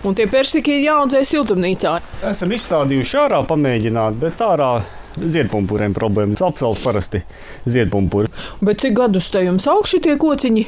Un 0.03 0.17
tie 0.17 0.27
persiki 0.29 0.77
ir 0.77 0.83
jāaudzē 0.87 1.23
siltumnīcā. 1.25 1.95
Esam 2.29 2.51
izstādījuši 2.53 3.19
ārā, 3.23 3.39
pamēģināt, 3.49 4.19
bet 4.21 4.41
ārā 4.45 4.73
ziedpumpuriem 5.19 5.95
problēmas. 5.97 6.43
Apsals 6.45 6.81
parasti 6.83 7.23
ziedpumpuri. 7.69 8.31
Bet 8.63 8.83
cik 8.83 8.97
gadus 9.01 9.29
te 9.33 9.43
jums 9.45 9.67
aug 9.71 9.87
šitie 9.89 10.17
kociņi? 10.21 10.65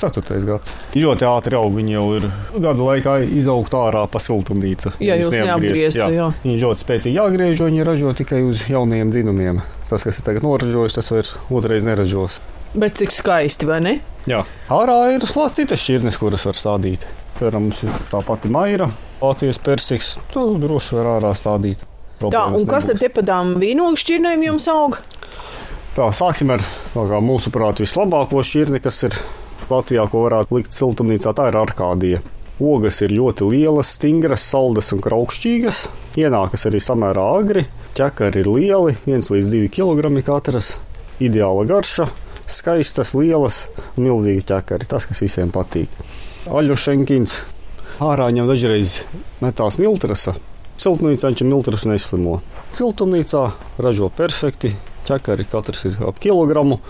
Ceturtais 0.00 0.42
gads. 0.46 0.70
Ļoti 0.96 1.26
ātri 1.28 1.58
aug. 1.58 1.70
Viņi 1.76 1.94
jau 1.94 2.06
ir 2.16 2.26
gadu 2.56 2.86
laikā 2.88 3.18
izaugt 3.38 3.74
ārā 3.76 4.02
pa 4.10 4.22
siltumnīcu. 4.22 4.94
Jā, 5.04 5.18
jūs 5.20 5.36
neapgrieztu. 5.36 6.00
Jā. 6.00 6.08
jā. 6.16 6.30
Viņi 6.42 6.62
ļoti 6.64 6.84
spēcīgi 6.86 7.20
jāgriež, 7.20 7.60
jo 7.60 7.68
viņi 7.68 7.86
ražo 7.86 8.14
tikai 8.18 8.42
uz 8.48 8.64
jauniem 8.72 9.12
dzinumiem. 9.14 9.60
Tas, 9.90 10.04
kas 10.06 10.18
ir 10.18 10.26
tagad 10.26 10.46
noražojis, 10.46 10.96
tas 10.96 11.12
vairs 11.12 11.36
otrreiz 11.52 11.86
neražos. 11.86 12.40
Bet 12.72 12.96
cik 12.98 13.12
skaisti, 13.12 13.68
vai 13.68 13.82
ne? 13.84 13.94
Jā. 14.30 14.42
Ārā 14.72 14.98
ir 15.14 15.26
citas 15.28 15.82
šķirnes, 15.82 16.18
kuras 16.18 16.46
var 16.48 16.56
stādīt. 16.56 17.06
Piemēram, 17.36 17.70
tā 18.10 18.20
pati 18.24 18.50
maira, 18.52 18.88
Latvijas 19.22 19.60
persiks. 19.62 20.14
To 20.32 20.52
droši 20.62 20.98
var 20.98 21.16
ārā 21.18 21.34
stādīt. 21.36 21.84
Tā, 22.30 22.44
un 22.54 22.66
kas 22.68 22.86
tad 22.86 23.00
te 23.02 23.08
pa 23.10 23.24
tām 23.26 23.56
vīnogu 23.62 23.98
šķirnēm 23.98 24.44
jums 24.46 24.68
aug? 24.70 24.98
Tā, 25.96 26.06
sāksim 26.16 26.52
ar 26.54 26.62
mūsuprāt 26.94 27.82
vislabāko 27.82 28.44
šķirni, 28.46 28.80
kas 28.84 29.02
ir 29.08 29.16
Latvijā, 29.72 30.06
ko 30.10 30.26
varētu 30.26 30.56
likt 30.58 30.76
siltumnīcā. 30.76 31.34
Tā 31.36 31.48
ir 31.50 31.58
arkādija. 31.60 32.22
Ogas 32.62 33.00
ir 33.02 33.14
ļoti 33.16 33.48
lielas, 33.48 33.94
stingras, 33.96 34.44
saldas 34.46 34.92
un 34.94 35.00
kraukšķīgas. 35.02 35.86
Ienākas 36.20 36.68
arī 36.68 36.80
samērā 36.82 37.24
agri. 37.40 37.64
Ķekari 37.96 38.42
ir 38.44 38.50
lieli, 38.52 38.94
1 39.08 39.32
līdz 39.34 39.50
2 39.52 39.70
kg 39.72 40.22
katras. 40.24 40.76
Ideāla 41.22 41.64
garša, 41.68 42.06
skaistas, 42.50 43.14
lielas 43.18 43.64
un 43.96 44.06
milzīgi 44.06 44.46
ķekari. 44.52 44.88
Tas, 44.88 45.08
kas 45.08 45.24
visiem 45.24 45.52
patīk. 45.54 45.90
Aļušenkins. 46.48 47.36
Ārā 48.02 48.30
viņam 48.30 48.48
dažreiz 48.50 49.00
metās 49.42 49.76
miltrasa, 49.78 50.34
Siltumnīcā 50.82 51.28
viņš 51.30 51.40
ir 51.44 51.46
miltrs 51.46 51.84
neslimo. 51.86 52.40
Siltumnīcā 52.74 53.42
ražo 53.84 54.08
perfekti, 54.16 54.72
ķekari 55.06 55.44
katrs 55.46 55.84
ir 55.86 56.00
ap 56.08 56.18
kilogramu. 56.22 56.80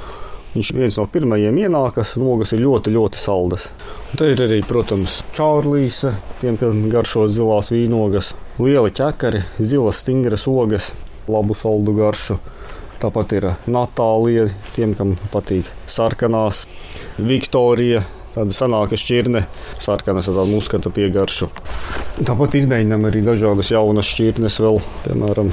Viņš 0.55 0.71
viens 0.77 0.97
no 0.97 1.05
pirmajiem 1.09 1.59
ienākas, 1.61 2.15
un 2.17 2.27
ogas 2.33 2.55
ir 2.57 2.63
ļoti, 2.63 2.93
ļoti 2.93 3.21
saldas. 3.21 3.67
Un 4.13 4.21
te 4.21 4.31
ir 4.33 4.41
arī, 4.45 4.59
protams, 4.69 5.19
čārlīse, 5.37 6.13
tiem, 6.41 6.57
kam 6.61 6.87
garšo 6.93 7.27
zilās 7.33 7.69
vīnogas, 7.73 8.33
lieli 8.61 8.93
ķekari, 8.97 9.45
zilas, 9.61 10.01
stingras 10.05 10.49
ogas, 10.49 10.89
labu 11.29 11.57
saldu 11.57 11.97
garšu. 11.97 12.39
Tāpat 13.03 13.37
ir 13.37 13.49
Natālija, 13.69 14.49
tiem, 14.77 14.97
kam 14.97 15.17
patīk 15.33 15.69
sarkanās, 15.91 16.67
Viktorija, 17.21 18.05
tāda 18.35 18.55
senāka 18.57 18.99
šķirne, 18.99 19.45
sarkanas 19.83 20.31
ar 20.31 20.39
tādu 20.41 20.57
muskata 20.57 20.93
piegaršu. 20.95 21.49
Tāpat 22.23 22.57
izmēģinām 22.61 23.07
arī 23.09 23.23
dažādas 23.27 23.73
jaunas 23.73 24.09
šķirnes, 24.13 24.59
vēl, 24.63 24.81
piemēram, 25.07 25.53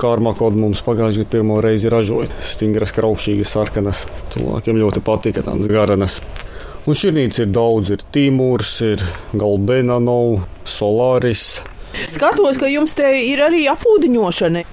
kārmakodu 0.00 0.60
mums 0.60 0.82
pagājušajā 0.86 1.24
gadā 1.24 1.32
pirmo 1.36 1.60
reizi 1.64 1.92
ražoja. 1.92 2.30
Stingras, 2.44 2.94
kraukšķīgas, 2.96 3.54
sarkanas. 3.56 4.04
Cilvēkiem 4.34 4.80
ļoti 4.82 5.04
patika 5.04 5.44
tādas 5.46 5.70
garanas. 5.70 6.20
Un 6.84 6.98
šķirnītes 6.98 7.40
ir 7.40 7.52
daudz, 7.54 7.94
ir 7.94 8.02
Timūrs, 8.12 8.74
ir 8.84 9.04
Galbenanovs, 9.32 10.44
Solaris. 10.68 11.46
Skatos, 12.10 12.58
ka 12.60 12.68
jums 12.68 12.96
te 12.98 13.06
ir 13.24 13.40
arī 13.46 13.64
apūdeņošana 13.70 14.64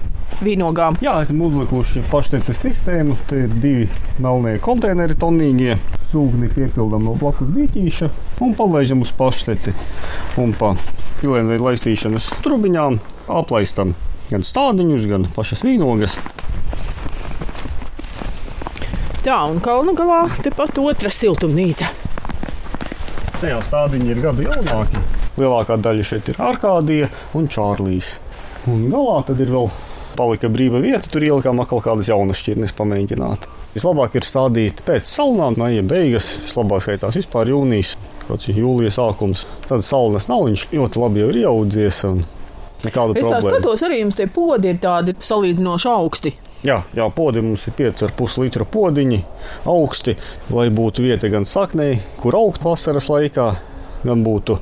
vīnogām. 0.44 0.98
Jā, 1.02 1.16
esam 1.24 1.40
uzlikuši 1.46 2.04
pašteces 2.10 2.60
sistēmu. 2.64 3.16
Te 3.30 3.44
ir 3.46 3.56
divi 3.62 3.88
melnie 4.22 4.58
konteineri 4.62 5.16
tonīgie. 5.18 5.78
Sūkni 6.12 6.50
piepildām 6.52 7.06
no 7.06 7.14
blakus 7.16 7.48
dīķīša 7.54 8.08
un 8.44 8.54
palaižam 8.58 9.04
uz 9.04 9.12
pašteci. 9.16 9.72
Un 10.42 10.52
pa 10.58 10.74
pilienveidu 11.22 11.70
laistīšanas 11.70 12.28
trubiņām 12.44 12.98
aplaistam 13.32 13.94
gan 14.32 14.44
stādiņus, 14.46 15.08
gan 15.10 15.26
pašas 15.36 15.64
vīnogas. 15.66 16.18
Tā, 19.22 19.38
un 19.46 19.60
kalnu 19.62 19.94
galā 19.94 20.24
tepat 20.42 20.80
otra 20.82 21.12
siltumnīca. 21.14 21.92
Tajā 23.38 23.60
stādiņi 23.68 24.10
ir 24.10 24.22
gadu 24.24 24.48
jaunāki. 24.48 25.02
Lielākā 25.38 25.78
daļa 25.80 26.04
šeit 26.06 26.28
ir 26.32 26.40
Arkādija 26.42 27.08
un 27.38 27.46
Čārlīs. 27.50 28.08
Un 28.70 28.88
galā 28.92 29.20
tad 29.26 29.40
ir 29.42 29.52
vēl 29.54 29.70
palika 30.18 30.50
brīva 30.52 30.80
vieta, 30.82 31.08
tur 31.12 31.24
ielikām 31.24 31.60
atkal 31.62 31.82
kādas 31.84 32.10
jaunas 32.10 32.40
šķirnes 32.42 32.74
pamēģināt. 32.78 33.48
Vislabāk 33.74 34.18
ir 34.18 34.26
stādīt 34.26 34.84
pēc 34.86 35.08
salnām, 35.08 35.56
maija 35.60 35.82
beigas, 35.86 36.32
vislabāk 36.44 36.84
skaitās 36.84 37.18
vispār 37.20 37.52
jūnijas, 37.52 37.96
kāds 38.28 38.50
jūlijas 38.52 39.00
sākums. 39.00 39.46
Tad 39.68 39.84
salnas 39.86 40.28
nav, 40.30 40.46
viņš 40.48 40.68
ļoti 40.72 41.02
labi 41.02 41.22
jau 41.22 41.32
ir 41.32 41.42
ieaudzies. 41.42 42.04
Nekādu 42.82 43.14
es 43.14 43.22
problēmu. 43.22 43.38
Es 43.38 43.46
skatos, 43.48 43.84
arī 43.86 44.00
jums 44.00 44.18
tie 44.18 44.26
podi 44.30 44.72
ir 44.72 44.80
tādi 44.82 45.14
salīdzinoši 45.22 45.88
augsti. 45.92 46.34
Jā, 46.66 46.80
jā 46.94 47.06
podi 47.14 47.42
mums 47.42 47.64
ir 47.66 47.76
5,5 47.78 48.38
litru 48.42 48.66
podiņi, 48.70 49.20
augsti, 49.70 50.16
lai 50.54 50.68
būtu 50.74 51.06
vieta 51.06 51.30
gan 51.30 51.46
saknei, 51.48 51.96
kur 52.20 52.38
augt 52.38 52.62
vasaras 52.62 53.08
laikā, 53.10 53.48
gan 54.02 54.22
būtu 54.26 54.58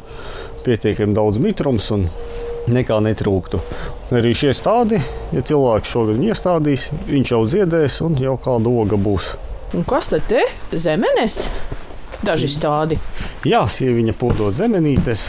pietiekami 0.65 1.17
daudz 1.17 1.41
mitrums 1.41 1.91
un 1.97 2.07
nekā 2.75 2.99
netrūktu. 3.05 3.61
Arī 4.17 4.33
šie 4.37 4.55
stādi, 4.57 5.01
ja 5.35 5.43
cilvēks 5.47 5.93
šogad 5.93 6.23
iestādīs, 6.25 6.89
viņš 7.09 7.33
jau 7.35 7.45
ziedēs 7.51 8.01
un 8.07 8.19
jau 8.21 8.37
kāda 8.43 8.73
oga 8.83 8.99
būs. 9.01 9.35
Un 9.77 9.87
kas 9.87 10.11
tad 10.11 10.27
te? 10.31 10.43
Zemenes? 10.75 11.45
Daži 12.27 12.51
stādi. 12.53 12.99
Jā, 13.49 13.63
sieviņa 13.71 14.17
podot 14.19 14.57
zemenītes. 14.57 15.29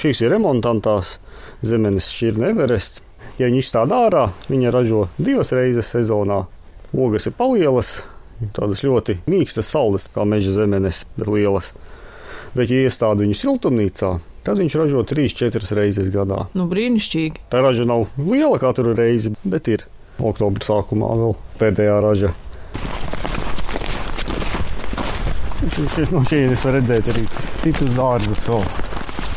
Šīs 0.00 0.24
ir 0.24 0.32
remontantās 0.32 1.18
zemenes 1.62 2.08
šķirne 2.10 2.50
Everests. 2.50 3.02
Ja 3.38 3.48
viņi 3.48 3.62
izstāda 3.62 4.00
ārā, 4.06 4.24
viņa 4.48 4.72
ražo 4.74 5.06
divas 5.18 5.52
reizes 5.56 5.92
sezonā. 5.92 6.42
Ogas 6.92 7.28
ir 7.28 7.36
palielas, 7.36 7.94
tādas 8.56 8.82
ļoti 8.84 9.20
mīkstas, 9.30 9.70
saldas, 9.72 10.08
kā 10.12 10.26
meža 10.28 10.52
zemenes, 10.56 11.04
bet 11.16 11.30
lielas. 11.32 11.72
Bet, 12.52 12.68
ja 12.68 12.82
iestāda 12.84 13.24
viņu 13.24 13.38
siltumnīcā, 13.38 14.10
Tad 14.42 14.58
viņš 14.58 14.74
ražo 14.80 15.02
3-4 15.06 15.76
reizes 15.78 16.08
gadā. 16.10 16.46
Nu, 16.58 16.66
brīnišķīgi. 16.70 17.44
Tā 17.52 17.60
raža 17.62 17.86
nav 17.86 18.08
liela 18.18 18.58
katru 18.62 18.94
reizi, 18.98 19.30
bet 19.46 19.70
ir 19.70 19.84
oktobra 20.18 20.66
sākumā 20.66 21.12
vēl 21.20 21.36
pēdējā 21.60 21.98
raža. 22.02 22.32
No 26.10 26.24
šejienes 26.26 26.64
var 26.66 26.74
redzēt 26.74 27.12
arī 27.12 27.22
citus 27.62 27.92
dārzus. 27.94 28.42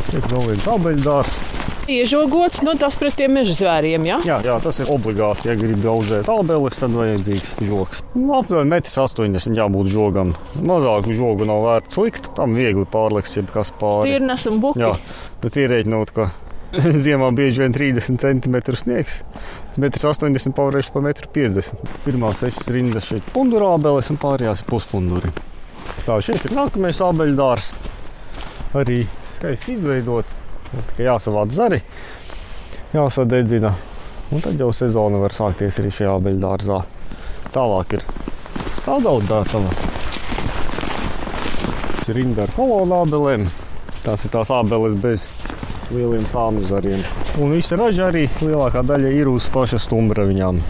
Šeit 0.09 0.25
vēl 0.31 0.47
viens 0.49 0.65
abeļdārs. 0.73 1.37
Iežogots, 1.85 2.63
nu 2.65 2.73
tas 2.79 2.95
pret 2.97 3.13
tiem 3.13 3.35
meža 3.37 3.53
zvēriem, 3.59 4.07
ja? 4.09 4.15
jā? 4.25 4.39
Jā, 4.47 4.55
tas 4.63 4.79
ir 4.81 4.89
obligāti. 4.89 5.45
Ja 5.51 5.53
gribi 5.59 5.85
audzēt 5.89 6.29
abeles, 6.33 6.79
tad 6.81 6.95
vajadzīgs 6.97 7.59
žoks. 7.67 8.01
Nu, 8.15 8.31
aptuveni 8.39 8.79
1,80 8.79 9.51
m 9.51 9.57
jābūt 9.59 9.91
žogam. 9.93 10.31
Mazāku 10.65 11.13
žogu 11.13 11.45
nav 11.45 11.61
vērts 11.67 11.99
likt, 12.01 12.31
tam 12.37 12.57
viegli 12.57 12.87
pārliks 12.89 13.37
jebkas 13.37 13.69
pāri. 13.77 14.15
Stirnas 14.15 14.47
un 14.49 14.57
buki. 14.63 14.81
Jā, 14.81 14.95
bet 15.43 15.59
ierēķinot, 15.61 16.13
ka 16.15 16.31
ziemā 17.05 17.29
bieži 17.37 17.61
vien 17.61 17.75
30 17.75 18.17
cm 18.23 18.57
sniegs. 18.81 19.19
1,80 19.77 20.49
m 20.49 20.55
pārējais 20.57 20.89
pa 20.89 21.03
1,50 21.03 21.69
m. 21.75 21.91
Pirmā 22.07 22.31
sešas 22.39 22.71
rindas 22.73 23.11
šeit 23.11 23.29
pundurābeles 23.35 24.09
un 24.09 24.17
pārējās 24.21 24.63
ir 24.63 24.71
puspunduri. 24.71 25.33
Tā 26.07 26.17
šeit 26.25 26.49
ir 26.49 26.57
nākamais 26.57 27.03
abeļdārs. 27.05 27.75
Arī 28.81 29.03
skaisti 29.35 29.77
izveidots. 29.77 30.41
Tikai 30.71 31.05
jāsavāc 31.07 31.53
zari, 31.55 31.81
jāsadedzina. 32.93 33.73
Un 34.33 34.41
tad 34.41 34.59
jau 34.59 34.71
sezona 34.73 35.19
var 35.21 35.35
sākties 35.35 35.77
arī 35.81 35.91
šajā 35.93 36.15
beļdārzā. 36.25 36.79
Tālāk 37.53 37.99
ir 37.99 38.07
daudz 38.85 39.29
dārza. 39.29 39.61
rinda 42.13 42.43
ar 42.45 42.51
kolonu 42.53 42.99
ābelēm. 43.01 43.45
Tās 44.05 44.25
ir 44.25 44.33
tās 44.33 44.51
ābeles 44.53 44.97
bez 45.01 45.27
lieliem 45.93 46.25
sānu 46.29 46.65
zariem. 46.65 47.01
Un 47.41 47.53
visa 47.55 47.77
raža 47.79 48.09
arī 48.11 48.25
lielākā 48.41 48.83
daļa 48.85 49.13
ir 49.13 49.29
uz 49.29 49.47
paša 49.53 49.79
stumbra 49.81 50.25
viņām. 50.27 50.61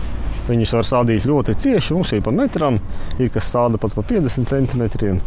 Viņas 0.46 0.76
var 0.78 0.86
stādīt 0.86 1.26
ļoti 1.26 1.56
cieši, 1.64 1.96
mums 1.98 2.14
ir 2.14 2.22
pa 2.26 2.32
metram, 2.36 2.78
ir 3.18 3.32
kas 3.34 3.50
stāda 3.50 3.80
pat 3.82 3.96
pa 3.98 4.04
50 4.06 4.52
centimetriem. 4.52 5.22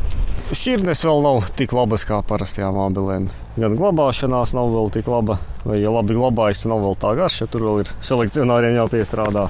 Šķirnes 0.49 1.03
vēl 1.05 1.19
nav 1.21 1.51
tik 1.59 1.75
labas 1.77 2.07
kā 2.09 2.23
parastajām 2.25 2.79
ābelēm. 2.81 3.27
Gan 3.61 3.75
glabāšanās 3.77 4.55
nav 4.57 4.71
vēl 4.73 4.87
tik 4.95 5.11
laba, 5.13 5.37
vai 5.61 5.77
ja 5.83 5.93
labi 5.93 6.17
glabājas, 6.17 6.63
nav 6.71 6.81
vēl 6.87 6.97
tā 7.03 7.11
garša, 7.19 7.51
tur 7.53 7.67
vēl 7.67 7.83
ir 7.83 7.91
selekcionāriem 8.09 8.79
jāpiestrādā. 8.79 9.45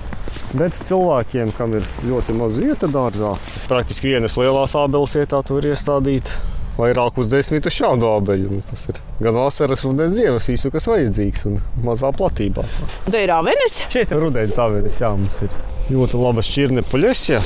Bet 0.59 0.81
cilvēkiem, 0.89 1.55
kam 1.55 1.79
ir 1.79 1.87
ļoti 2.03 2.35
maz 2.41 2.59
vieta 2.59 2.91
dārzā, 2.91 3.37
praktiski 3.71 4.11
vienas 4.17 4.35
lielās 4.41 4.75
ābeles 4.81 5.15
vietā 5.21 5.39
tur 5.47 5.71
iestādīt 5.71 6.35
vairākus 6.81 7.31
desmitus 7.31 7.79
šādu 7.79 8.11
abeļu. 8.17 8.59
Nu, 8.59 8.67
tas 8.67 8.89
ir 8.91 8.99
gan 9.23 9.39
vasaras, 9.39 9.87
gan 9.87 10.11
ziemas, 10.11 10.51
visu, 10.51 10.75
kas 10.75 10.91
vajadzīgs 10.91 11.47
un 11.47 11.63
mazā 11.87 12.11
platībā. 12.11 12.67
Te 13.07 13.23
ir 13.23 13.39
avenes. 13.39 13.85
Šeit 13.87 14.11
ir 14.11 14.27
rudenī 14.27 14.51
avenes, 14.67 14.99
jā, 14.99 15.15
mums 15.15 15.43
ir 15.47 15.78
ļoti 15.89 16.21
laba 16.21 16.43
šķirne 16.45 16.83
puļesja. 16.89 17.41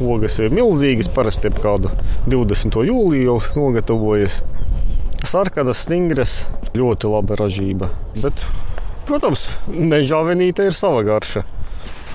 Ogas 0.00 0.38
ir 0.40 0.52
milzīgas, 0.54 1.10
parasti 1.12 1.50
ap 1.50 1.58
kādu 1.60 1.90
20. 2.30 2.78
jūliju 2.86 3.26
jau 3.26 3.38
nogatavojas. 3.58 4.40
Sarkanas, 5.26 5.82
stingras, 5.84 6.40
ļoti 6.72 7.10
laba 7.10 7.36
ražība. 7.36 7.90
Bet, 8.22 8.38
protams, 9.08 9.48
meža 9.68 10.22
avenīte 10.22 10.70
ir 10.70 10.76
sava 10.76 11.02
garša. 11.06 11.44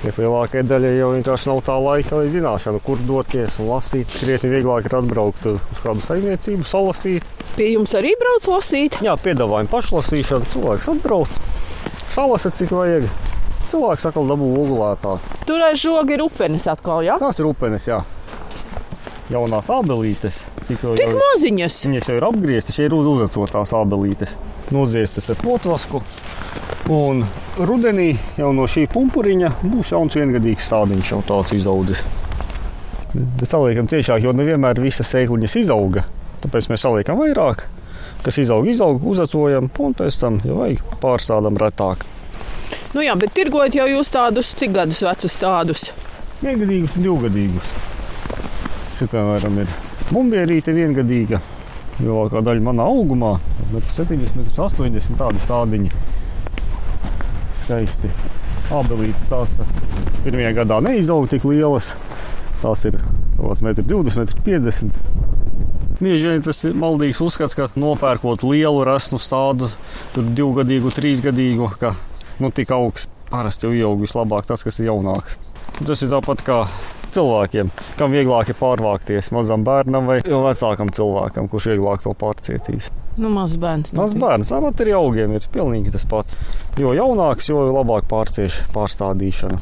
Ja 0.06 0.13
lielākajai 0.18 0.65
daļai 0.70 0.96
jau 1.00 1.12
vienkārši 1.15 1.50
nav 1.50 1.62
tā 1.65 1.75
laika 1.82 2.20
vai 2.20 2.25
zināšana, 2.32 2.82
kur 2.86 3.00
doties 3.08 3.60
un 3.62 3.72
lasīt. 3.74 4.12
Krietni 4.22 4.51
vieglāk 4.54 4.89
ir 4.89 4.98
atbraukt 5.00 5.48
uz 5.51 5.84
kādu 5.84 6.04
saimniecību, 6.06 6.65
salasīt. 6.70 7.27
Pie 7.56 7.72
jums 7.74 7.96
arī 7.98 8.15
brauc 8.20 8.50
lasīt? 8.51 9.00
Jā, 9.06 9.15
piedāvājam 9.22 9.72
pašlasīšanu. 9.72 10.51
Cilvēks 10.56 10.92
atbrauc, 10.96 11.39
salasa 12.13 12.54
cik 12.56 12.75
vajag. 12.75 13.10
Cilvēks 13.66 14.06
atkal 14.10 14.28
dabū 14.30 14.50
ogulētā. 14.62 15.16
Tur 15.50 15.64
aiz 15.66 15.80
žoga 15.82 16.14
ir 16.14 16.24
upenes 16.26 16.68
atkal, 16.70 17.02
jā? 17.06 17.18
Tās 17.22 17.40
ir 17.42 17.50
upenes, 17.50 17.88
jā. 17.90 18.02
Jaunās 19.34 19.72
abelītes. 19.74 20.38
Tikko 20.68 20.94
Tik 20.98 21.16
maziņas. 21.18 21.80
Viņas 21.88 22.10
jau 22.12 22.18
ir 22.20 22.26
apgrieztas, 22.28 22.78
šeit 22.78 22.92
ir 22.92 22.98
uzvecotās 22.98 23.74
abelītes. 23.78 24.36
Noziestas 24.74 25.32
ar 25.34 25.40
potvasku. 25.42 26.02
Un 26.94 27.24
rudenī 27.58 28.12
jau 28.38 28.52
no 28.54 28.68
šī 28.70 28.86
pumpuriņa 28.94 29.50
būs 29.64 29.96
jauns 29.96 30.18
viengadīgs 30.20 30.70
stādiņš, 30.70 31.12
jau 31.16 31.22
tāds 31.26 31.56
izaudzis. 31.58 32.04
Bet 33.16 33.48
saliekam 33.50 33.90
ciešāk, 33.90 34.22
jo 34.26 34.34
nevienmēr 34.36 34.82
visas 34.84 35.10
sēkliņas 35.10 35.58
izauga. 35.64 36.06
Tāpēc 36.44 36.70
mēs 36.70 36.86
saliekam 36.86 37.18
vairāk, 37.18 37.64
kas 38.26 38.38
izaug, 38.42 38.68
izaug, 38.70 39.02
uzacojam, 39.02 39.72
un 39.82 39.98
pēc 39.98 40.20
tam 40.22 40.38
jau 40.46 40.60
vajag 40.60 40.84
pārstādām 41.02 41.58
retāk. 41.62 42.06
Nu 42.96 43.04
jā, 43.04 43.12
bet 43.20 43.34
tirgojat 43.36 43.74
jau 43.75 43.86
jūs 43.92 44.08
tādus, 44.08 44.54
cik 44.56 44.72
gadus 44.72 45.02
vecus 45.04 45.34
tādus? 45.36 45.82
Viengadīgus, 46.40 46.94
divgadīgus. 46.96 47.74
Šī, 48.96 49.08
piemēram, 49.12 49.58
ir 49.60 49.74
bumbierīte 50.16 50.72
viengadīga. 50.78 51.42
Lielākā 52.00 52.40
daļa 52.48 52.64
manā 52.64 52.86
augumā- 52.88 53.34
70, 53.98 54.48
80 54.56 55.20
tādi 55.20 55.44
stādiņi 55.44 55.92
skaisti. 57.66 58.14
Abelītes 58.72 59.28
tās 59.28 59.52
pirmajā 60.24 60.56
gadā 60.62 60.80
neizauga 60.88 61.34
tik 61.36 61.44
lielas. 61.52 61.92
Tās 62.64 62.86
ir 62.88 62.96
kaut 63.36 63.60
kāds 63.60 63.62
1,20 63.62 64.40
m, 64.40 64.44
50 64.48 64.84
m. 64.84 64.92
Bieži 66.00 66.32
vien 66.32 66.42
tas 66.42 66.64
ir 66.64 66.74
maldīgs 66.74 67.20
uzskats, 67.20 67.56
ka 67.56 67.68
nopērkot 67.75 68.48
lielu 68.48 68.88
rasnu 68.88 69.20
stādu, 69.20 69.68
tur 70.14 70.24
divgadīgu, 70.24 70.96
trīsgadīgu, 70.96 71.74
ka 71.79 71.96
nu, 72.40 72.52
tik 72.52 72.74
augsts 72.76 73.12
parasti 73.32 73.68
jau 73.68 73.74
ieaug 73.76 74.04
vislabāk 74.04 74.48
tas, 74.50 74.64
kas 74.66 74.80
ir 74.80 74.92
jaunāks. 74.92 75.40
Tas 75.82 76.04
ir 76.06 76.12
tāpat 76.12 76.44
kā 76.46 76.60
cilvēkiem, 77.16 77.72
kam 78.00 78.14
vieglāk 78.14 78.52
ir 78.52 78.58
pārvākties 78.60 79.32
mazam 79.36 79.64
bērnam 79.68 80.10
vai 80.10 80.20
vecākam 80.24 80.92
cilvēkam, 80.96 81.48
kurš 81.52 81.70
vieglāk 81.74 82.04
to 82.04 82.14
pārcietīs. 82.20 82.92
Nu, 83.16 83.32
mazs 83.32 83.56
bērns. 83.62 83.94
Mazs 83.96 84.18
bērns, 84.20 84.52
tāpat 84.52 84.84
arī 84.84 84.96
augiem 84.98 85.38
ir 85.38 85.48
pilnīgi 85.54 85.94
tas 85.96 86.06
pats. 86.12 86.38
Jo 86.82 86.92
jaunāks, 86.98 87.50
jo 87.52 87.64
labāk 87.72 88.10
pārcieš 88.12 88.62
pārstādīšana. 88.76 89.60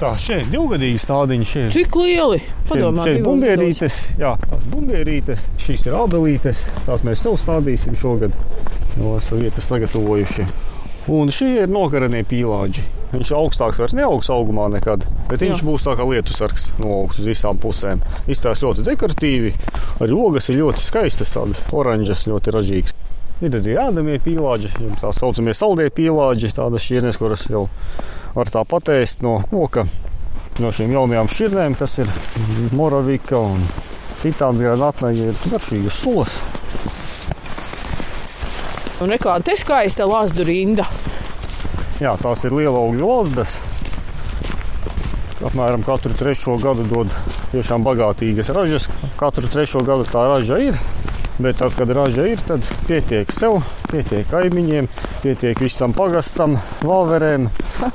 Tā, 0.00 0.14
šeit 0.16 0.46
ir 0.46 0.52
divgadīgi 0.54 0.96
stādiņi. 1.02 1.44
Šeit. 1.44 1.74
Cik 1.74 1.96
lieli? 2.00 2.38
Padomā, 2.70 3.04
šeit 3.04 3.18
ir 3.18 3.26
bumbierītes. 3.26 3.98
Jā, 4.16 4.30
tās 4.46 4.64
bumbierītes. 4.72 5.42
Šīs 5.60 5.84
ir 5.90 5.98
abelītes. 5.98 6.64
Tās 6.86 7.04
mēs 7.04 7.20
sev 7.26 7.36
stādīsim 7.42 7.98
šogad. 8.00 8.32
No 8.96 9.18
esam 9.18 9.44
vietas 9.44 9.68
sagatavojuši. 9.68 10.48
Un 11.10 11.32
šie 11.34 11.64
ir 11.64 11.70
nokaranie 11.72 12.20
pīlāģi. 12.22 12.84
Viņš 13.10 13.30
augstāks 13.34 13.80
vairs 13.82 13.96
neaugs 13.98 14.28
augumā 14.30 14.68
nekad, 14.70 15.02
bet 15.26 15.42
viņš 15.42 15.58
Jā. 15.58 15.66
būs 15.66 15.82
tā 15.82 15.96
kā 15.98 16.04
lietu 16.06 16.36
sargs 16.36 16.68
no 16.78 17.00
augšas 17.00 17.24
uz 17.24 17.30
visām 17.32 17.58
pusēm. 17.58 18.04
Izstāsta 18.30 18.68
ļoti 18.68 18.84
dekoratīvi, 18.86 19.50
arī 20.06 20.14
ogas 20.14 20.46
ir 20.52 20.60
ļoti 20.60 20.84
skaistas, 20.84 21.32
tādas 21.34 21.64
oranžas, 21.74 22.22
ļoti 22.30 22.54
ražīgas. 22.54 22.94
Ir 23.42 23.56
arī 23.58 23.74
ēdamie 23.82 24.20
pīlāģi, 24.22 24.70
tā 25.00 25.10
saucamie 25.16 25.56
saldie 25.56 25.88
pīlāģi, 25.96 26.52
tādas 26.54 26.86
šķirnes, 26.86 27.18
kuras 27.18 27.48
jau 27.50 27.64
var 28.36 28.54
tā 28.54 28.62
patēst 28.70 29.26
no 29.26 29.40
koka. 29.50 29.88
No 30.62 30.70
šīm 30.76 30.94
jaunajām 30.94 31.30
šķirnēm, 31.32 31.74
kas 31.80 31.98
ir 32.04 32.14
moravika 32.76 33.40
un 33.40 33.66
titāns 34.22 34.62
granātnē, 34.62 35.14
ir 35.16 35.46
garšīgas 35.50 36.02
sulas. 36.04 36.38
Un 39.00 39.08
nekāda 39.08 39.40
te 39.48 39.54
skaista 39.56 40.04
lazdu 40.04 40.44
rinda. 40.44 40.84
Jā, 42.00 42.14
tās 42.20 42.42
ir 42.44 42.52
liela 42.52 42.76
augļu 42.82 43.06
lazdas. 43.08 43.52
Apmēram 45.40 45.80
katru 45.86 46.12
trešo 46.18 46.58
gadu 46.60 46.84
dod 46.84 47.12
tiešām 47.54 47.84
bagātīgas 47.86 48.50
ražas. 48.52 48.90
Katru 49.16 49.48
trešo 49.48 49.80
gadu 49.88 50.04
tā 50.08 50.26
raža 50.28 50.58
ir. 50.60 50.76
Bet 51.40 51.56
tad, 51.56 51.72
kad 51.72 51.88
raža 51.96 52.26
ir, 52.28 52.40
tad 52.44 52.66
pietiek 52.84 53.30
sev, 53.32 53.62
pietiek 53.88 54.26
kaimiņiem, 54.28 54.90
pietiek 55.22 55.62
visam 55.64 55.94
pagastam, 55.96 56.58
valverēm 56.84 57.46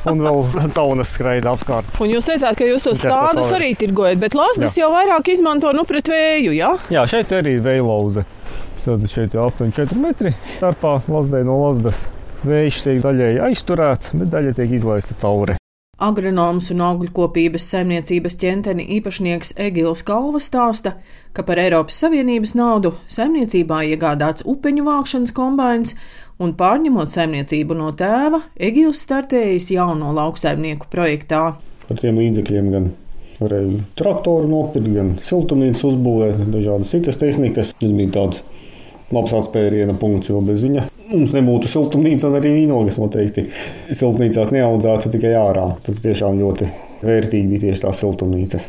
un 0.10 0.24
vēl 0.26 0.39
taunas 0.78 1.12
skraida 1.13 1.54
apkārt. 1.54 1.91
Un 2.02 2.10
jūs 2.10 2.26
teicāt, 2.26 2.58
ka 2.58 2.65
jūs 2.65 2.88
tos 2.88 3.04
stādus 3.06 3.54
arī 3.54 3.76
tirgojat, 3.78 4.18
bet 4.24 4.34
lasdas 4.34 4.80
jau 4.80 4.89
vairāk 4.96 5.30
izmanto 5.36 5.70
nu 5.78 5.86
pret 5.86 6.10
vēju, 6.10 6.56
jā? 6.58 6.72
Jā, 6.98 7.06
šeit 7.13 7.38
arī 7.38 7.60
vēja 7.62 7.86
lauze. 7.86 8.26
Tad 8.86 9.02
šeit 9.10 9.34
jau 9.34 9.48
aptuveni 9.48 9.74
4 9.74 9.98
metri 9.98 10.30
starpā 10.60 11.00
lazdē 11.10 11.39
no 11.48 11.56
lazdas. 11.58 11.98
Vējš 12.45 12.84
tiek 12.86 13.00
daļēji 13.02 13.39
aizturēts, 13.48 14.12
bet 14.13 14.30
daļa 14.30 14.52
tiek 14.60 14.76
izlaista 14.78 15.15
cauri. 15.17 15.56
Agronoms 16.06 16.67
un 16.69 16.84
augļkopības 16.86 17.65
saimniecības 17.71 18.38
ķenteni 18.43 18.86
īpašnieks 19.00 19.56
Egils 19.65 20.06
Kalva 20.06 20.38
stāsta, 20.43 21.00
ka 21.34 21.41
par 21.48 21.58
Eiropas 21.63 21.98
Savienības 22.04 22.54
naudu 22.60 22.93
saimniecībā 23.10 23.82
iegādāts 23.89 24.45
upeņu 24.45 24.86
vākšanas 24.86 25.34
kombains, 25.34 25.95
un 26.38 26.54
pārņemot 26.60 27.15
saimniecību 27.15 27.80
no 27.82 27.89
tēva, 27.98 28.43
Egils 28.69 29.02
startējis 29.08 29.71
jauno 29.80 30.13
lauksaimnieku 30.13 30.91
projektā. 30.93 31.45
Ar 31.89 32.04
tiem 32.04 32.21
līdzekļiem 32.21 32.69
gan 32.76 32.91
varēja 33.39 33.80
traktoru 33.98 34.52
nopirkt, 34.52 34.93
gan 34.93 35.15
siltumnīcu 35.26 35.89
uzbūvēt, 35.89 36.43
dažādas 36.54 36.93
citas 36.93 37.17
tehnikas. 37.24 37.74
Tas 37.80 37.95
bija 37.95 38.13
tāds 38.19 38.43
labs 39.13 39.34
atspēriena 39.38 39.94
punkts, 40.00 40.32
jo 40.32 40.41
bez 40.46 40.63
viņa 40.65 40.88
mums 41.12 41.36
nebūtu 41.36 41.70
siltumnīca 41.70 42.30
un 42.30 42.39
arī 42.39 42.54
vīnogas 42.56 42.98
noteikti. 43.02 43.46
Siltumnīcās 43.91 44.52
neaudzētu 44.56 45.12
tikai 45.13 45.36
ārā. 45.38 45.68
Tas 45.86 46.00
tiešām 46.02 46.39
ļoti 46.41 46.70
vērtīgi 47.06 47.52
bija 47.52 47.63
tieši 47.68 47.84
tās 47.86 48.02
siltumnīcas. 48.02 48.68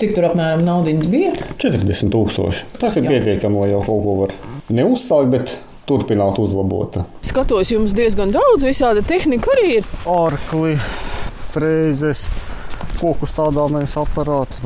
Cik 0.00 0.16
tur 0.16 0.28
apmēram 0.30 0.64
naudas 0.66 1.06
bija? 1.12 1.32
40 1.62 2.10
tūkstoši. 2.14 2.66
Tas 2.80 2.98
ir 2.98 3.06
Jā. 3.06 3.14
pietiekami, 3.14 3.62
lai 3.62 3.70
jau 3.74 3.84
kaut 3.86 4.02
ko 4.06 4.16
var 4.24 4.34
neuzsākt, 4.74 5.30
bet 5.34 5.54
turpināt 5.86 6.40
uzlabot. 6.42 6.98
Skatos, 7.26 7.70
jums 7.70 7.94
diezgan 7.96 8.34
daudz 8.34 8.66
visāda 8.66 9.04
tehnika 9.06 9.54
arī 9.54 9.78
ir. 9.78 9.88
Arkli, 10.10 10.74
frēzes. 11.52 12.26
Koku 12.96 13.26
stādāmais 13.28 13.92
aparāts, 14.00 14.62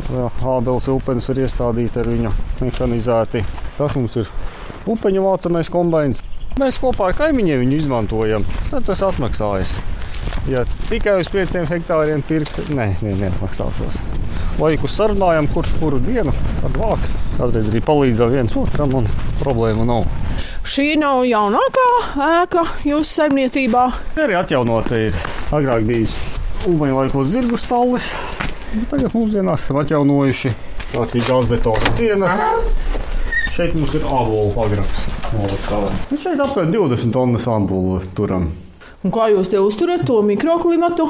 Ābeles 0.47 0.87
upenis 0.93 1.27
var 1.27 1.41
iestādīt 1.43 1.97
ar 1.99 2.07
viņu 2.07 2.31
mehanizēti. 2.63 3.43
Tas 3.75 3.97
mums 3.99 4.15
ir 4.23 4.31
upeņu 4.89 5.25
vācamais 5.25 5.71
kombains. 5.73 6.23
Mēs 6.61 6.79
kopā 6.83 7.11
ar 7.11 7.17
kaimiņiem 7.19 7.63
viņu 7.63 7.77
izmantojam. 7.79 8.45
Tad 8.71 8.87
tas 8.89 9.03
atmaksājas. 9.07 9.73
Ja 10.51 10.65
tikai 10.89 11.19
uz 11.21 11.29
pieciem 11.33 11.67
hektāriem 11.69 12.23
pirkt, 12.27 12.59
nē, 12.73 12.91
nē, 13.05 13.15
neatmaksātos. 13.21 13.99
Laiku 14.61 14.89
sarunājam, 14.91 15.49
kurš 15.53 15.75
kuru 15.81 16.01
dienu 16.05 16.35
tad 16.61 16.77
vāks. 16.81 17.13
Kādreiz 17.39 17.71
arī 17.71 17.81
palīdzam 17.85 18.33
viens 18.35 18.57
otram 18.61 18.97
un 19.01 19.09
problēmu 19.41 19.87
nav. 19.89 20.09
Šī 20.69 20.93
nav 21.01 21.23
jaunākā 21.29 21.87
ēka 22.27 22.67
jūsu 22.89 23.23
saimniecībā. 23.23 23.87
Arī 24.21 24.37
atjaunota 24.41 25.01
ir. 25.09 25.17
Agrāk 25.57 25.87
bijis 25.89 26.19
ūdeņa 26.69 26.99
laikos 26.99 27.31
zirgu 27.33 27.61
stallis. 27.61 28.11
Tagad 28.91 29.17
mūsdienās 29.17 29.65
esam 29.65 29.81
atjaunojuši 29.81 30.53
Tātad 30.91 31.23
gāzbetona 31.23 31.91
sienas. 31.95 32.41
Šeit 33.51 33.75
mums 33.75 33.95
ir 33.99 34.05
ābolu 34.07 34.53
pagrabs. 34.55 35.07
Nu, 35.35 36.19
šeit 36.19 36.39
apmēram 36.39 36.71
20 36.75 37.15
tonnas 37.15 37.49
ābolu 37.51 37.99
turam. 38.15 38.51
Un 39.03 39.15
kā 39.15 39.31
jūs 39.33 39.51
te 39.51 39.59
uzturat 39.63 40.05
to 40.07 40.21
mikroklimatu? 40.27 41.09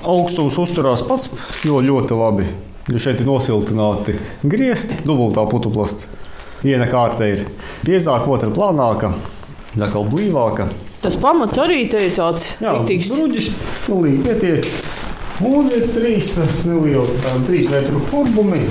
Augstums 0.00 0.56
uzturās 0.58 1.04
pats 1.06 1.28
jo 1.66 1.78
ļoti 1.84 2.18
labi. 2.18 2.46
Jo 2.90 2.98
šeit 3.02 3.20
ir 3.22 3.28
nosiltināti 3.28 4.16
griezti, 4.42 4.98
dubultā 5.06 5.44
putuplasta. 5.50 6.08
Viena 6.64 6.88
kārta 6.90 7.28
ir 7.28 7.44
biezāka, 7.86 8.26
otra 8.28 8.50
plānāka, 8.52 9.12
tā 9.76 10.02
blīvāka. 10.10 10.66
Tas 11.00 11.16
pamats 11.20 11.56
arī 11.62 11.84
te 11.92 12.02
ir 12.08 12.16
tāds 12.16 12.56
rītīgs. 12.60 13.12
Bruģis, 13.14 13.52
nu, 13.88 14.00
līdz 14.04 14.26
pietiek. 14.26 14.66
Un 15.48 15.70
ir 15.72 15.86
trīs 15.94 16.34
nelieli, 16.66 17.20
tādi 17.22 17.46
trīs 17.46 17.70
metru 17.72 18.02
kurbumi, 18.10 18.66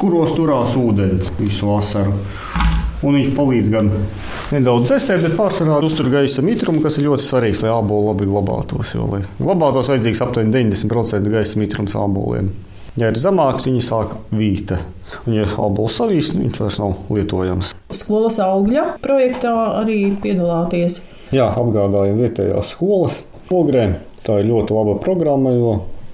kuros 0.00 0.32
turās 0.36 0.76
ūdens 0.80 1.30
visu 1.38 1.68
vasaru. 1.68 2.16
Un 3.00 3.16
viņš 3.16 3.30
palīdz 3.36 3.70
gan 3.72 3.86
nedaudz 4.52 4.90
dzēsēt, 4.90 5.22
bet 5.24 5.36
pārsvarā 5.38 5.78
uztur 5.84 6.10
gaisa 6.12 6.44
mitrumu, 6.44 6.82
kas 6.84 6.98
ir 7.00 7.06
ļoti 7.06 7.24
svarīgs, 7.24 7.62
lai 7.64 7.70
ābolu 7.72 8.10
labi 8.10 8.28
glabātos. 8.28 8.92
Jo, 8.96 9.06
lai 9.08 9.22
glabātos, 9.38 9.88
vajadzīgs 9.92 10.20
aptuveni 10.26 10.52
90% 10.52 11.32
gaisa 11.32 11.60
mitrums 11.60 11.96
āboliem. 11.96 12.50
Ja 13.00 13.08
ir 13.08 13.16
zemāks, 13.20 13.68
viņi 13.70 13.84
sāk 13.86 14.12
vīt. 14.34 14.74
Un, 15.24 15.36
ja 15.38 15.46
ābols 15.62 15.96
savīs, 16.00 16.32
viņš 16.36 16.60
vairs 16.60 16.80
nav 16.82 17.14
lietojams. 17.14 17.72
Skolas 17.96 18.36
augļa 18.44 18.84
projektā 19.00 19.54
arī 19.78 20.02
piedalāties. 20.20 21.00
Jā, 21.32 21.46
apgādājam 21.54 22.20
vietējās 22.20 22.74
skolas 22.74 23.22
ogrēm. 23.54 23.96
Tā 24.26 24.42
ir 24.42 24.50
ļoti 24.50 24.76
laba 24.76 24.98
programma, 25.00 25.54
jo 25.56 25.72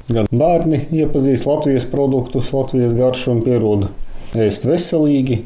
gan 0.09 0.29
bērni 0.31 0.87
iepazīst 0.95 1.49
Latvijas 1.49 1.87
produktus, 1.90 2.53
Latvijas 2.55 2.95
garšu 2.97 3.33
un 3.35 3.45
pierodu 3.47 3.90
ēst 4.37 4.66
veselīgi. 4.69 5.42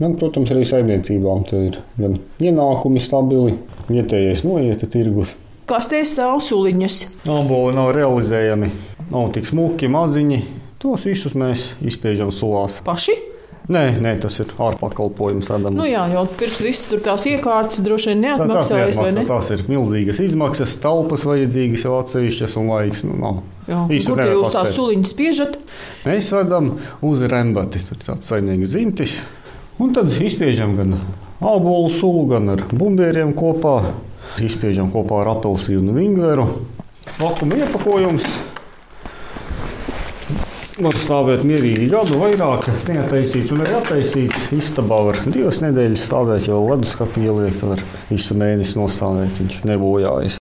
Gan, 0.00 0.16
protams, 0.18 0.50
arī 0.50 0.64
saimniecībām 0.66 1.44
te 1.46 1.60
ir 1.68 1.78
gan 2.00 2.16
ienākumi 2.42 3.02
stabili, 3.02 3.54
vietējais 3.86 4.42
noieta 4.46 4.88
tirgus. 4.90 5.36
Kas 5.70 5.86
tie 5.88 6.02
stāv 6.04 6.42
suliņas? 6.44 6.96
Aboli 7.30 7.76
nav 7.76 7.92
realizējami, 7.96 8.72
nav 9.12 9.30
tik 9.36 9.46
smuki, 9.48 9.88
maziņi. 9.88 10.42
Tos 10.82 11.06
visus 11.08 11.38
mēs 11.38 11.70
izspiežam 11.80 12.34
sulās. 12.34 12.82
Paši? 12.84 13.14
Nē, 13.72 13.84
nē, 14.04 14.10
tas 14.20 14.34
ir 14.42 14.50
ārpakalpojums. 14.60 15.48
Tādam. 15.48 15.78
Nu 15.78 15.86
jā, 15.88 16.02
jau 16.12 16.26
pirms 16.36 16.58
visas 16.60 16.90
tur 16.90 17.00
tās 17.06 17.24
iekārtas 17.30 17.80
droši 17.86 18.10
vien 18.10 18.20
neatmaksājas. 18.26 18.98
Tā, 19.00 19.06
ne? 19.16 19.24
Tās 19.30 19.48
ir 19.54 19.64
milzīgas 19.70 20.20
izmaksas, 20.20 20.74
telpas 20.82 21.24
vajadzīgas 21.24 21.86
jau 21.86 21.94
atsevišķas 22.02 22.58
un 22.60 22.68
laiks. 22.74 23.06
Nu, 23.08 23.16
nav. 23.22 23.40
Jā, 23.64 23.84
kur 23.88 24.20
jūs 24.28 24.52
tās 24.52 24.72
suliņas 24.76 25.12
spiežat? 25.14 25.58
Mēs 26.04 26.30
vedam 26.34 26.74
uz 27.04 27.22
rembati, 27.30 27.80
tur 27.86 27.96
ir 27.96 28.08
tāds 28.10 28.28
saimnieks 28.28 28.74
zintis. 28.74 29.18
Un 29.80 29.94
tad 29.96 30.12
izspiežam 30.12 30.76
gan 30.78 30.98
ābolu 31.40 31.88
sulu, 31.92 32.26
gan 32.30 32.52
ar 32.54 32.64
bumbieriem 32.70 33.32
kopā. 33.36 33.80
Izspiežam 34.44 34.90
kopā 34.92 35.22
ar 35.22 35.34
apelsīnu 35.36 35.94
un 35.94 36.02
ingveru. 36.02 36.48
Vakuma 37.18 37.60
iepakojums 37.62 38.26
Var 40.74 40.96
stāvēt 40.98 41.44
mierīgi 41.46 41.84
gadu, 41.86 42.16
vairāk 42.18 42.64
neataisīts 42.88 43.52
un 43.54 43.62
arī 43.62 43.76
attaisīts. 43.78 44.48
Istabā 44.56 44.98
var 45.06 45.20
divas 45.28 45.60
nedēļas 45.62 46.02
stāvēt, 46.08 46.48
jau 46.50 46.64
leduskapī 46.66 47.28
ieliekt, 47.28 47.62
var 47.62 47.84
visu 48.08 48.34
mēnesi 48.34 48.74
nostāvēt. 48.80 49.38
Viņš 49.38 49.60
nebojājas. 49.70 50.40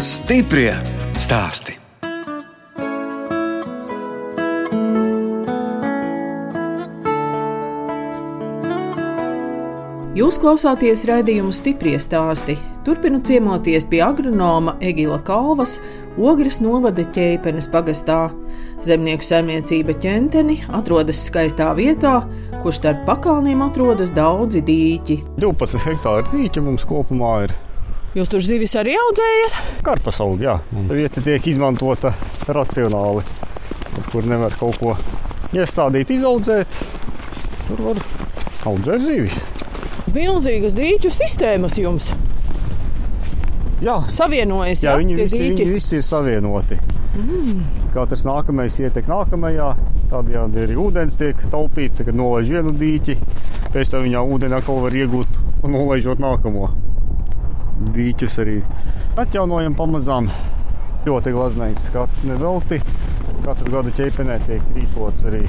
Stiprie 0.00 0.72
stāsti! 1.22 1.78
Jūs 10.12 10.36
klausāties 10.42 11.06
raidījumu 11.08 11.54
stipri 11.56 11.94
stāstī. 12.02 12.58
Turpinu 12.84 13.22
ciemoties 13.24 13.86
pie 13.88 14.02
agronoma 14.04 14.74
Egila 14.84 15.16
Kalvas, 15.24 15.78
Ogres 16.20 16.58
novada 16.60 17.06
ķēpenes 17.14 17.70
pagastā. 17.72 18.26
Zemnieku 18.84 19.24
saimniecība 19.24 19.96
ķenteni 20.02 20.58
atrodas 20.76 21.22
skaistā 21.30 21.70
vietā, 21.78 22.18
kur 22.60 22.76
starp 22.76 23.06
pakalniem 23.08 23.64
atrodas 23.64 24.12
daudzi 24.12 24.60
dīķi. 24.68 25.22
12 25.40 25.86
hektāri 25.86 26.28
dīķi 26.34 26.66
mums 26.68 26.84
kopumā 26.88 27.36
ir. 27.46 27.60
Jūs 28.12 28.28
tur 28.28 28.44
zivis 28.44 28.76
arī 28.76 28.98
audzējat? 29.00 29.56
Karpas 29.86 30.20
auga, 30.20 30.42
jā. 30.44 30.58
Tā 30.88 30.98
vieta 30.98 31.24
tiek 31.24 31.48
izmantota 31.48 32.12
racionāli. 32.48 33.24
Kur 34.12 34.28
nevar 34.28 34.54
kaut 34.60 34.78
ko 34.80 34.96
iestādīt, 35.56 36.12
izaudzēt, 36.16 36.78
tur 37.68 37.84
var 37.88 38.04
audzēt 38.68 39.04
zivis 39.04 39.52
milzīgas 40.12 40.74
dīķu 40.76 41.10
sistēmas 41.12 41.78
jums. 41.80 42.10
Jā, 43.82 43.96
savienojas. 44.12 44.82
Jā, 44.84 44.92
jā 44.92 45.00
viņi, 45.00 45.16
visi, 45.18 45.40
viņi 45.42 45.68
visi 45.72 45.98
ir 45.98 46.04
savienoti. 46.06 46.78
Mm. 47.18 47.64
Katrs 47.94 48.26
nākamais 48.28 48.78
ietek 48.82 49.10
nākamajā. 49.10 49.72
Tādējādi 50.12 50.64
arī 50.66 50.78
ūdens 50.78 51.16
tiek 51.18 51.38
taupīts, 51.52 52.04
kad 52.04 52.16
nolaiž 52.16 52.52
vienu 52.52 52.74
dīķi. 52.78 53.18
Pēc 53.72 53.94
tam 53.94 54.06
viņā 54.06 54.22
ūdeni 54.34 54.58
atkal 54.58 54.82
var 54.84 54.96
iegūt 54.96 55.62
un 55.64 55.74
nolaižot 55.74 56.22
nākamo. 56.22 56.68
Dīķus 57.90 58.38
arī 58.42 58.58
atjaunojam 59.18 59.74
pamazām. 59.78 60.30
Ļoti 61.06 61.32
glaznais 61.34 61.88
skats 61.88 62.22
nevelti. 62.28 62.78
Katru 63.42 63.72
gadu 63.72 63.90
ķēpenē 63.96 64.38
tiek 64.46 64.68
rīkots 64.76 65.26
arī 65.26 65.42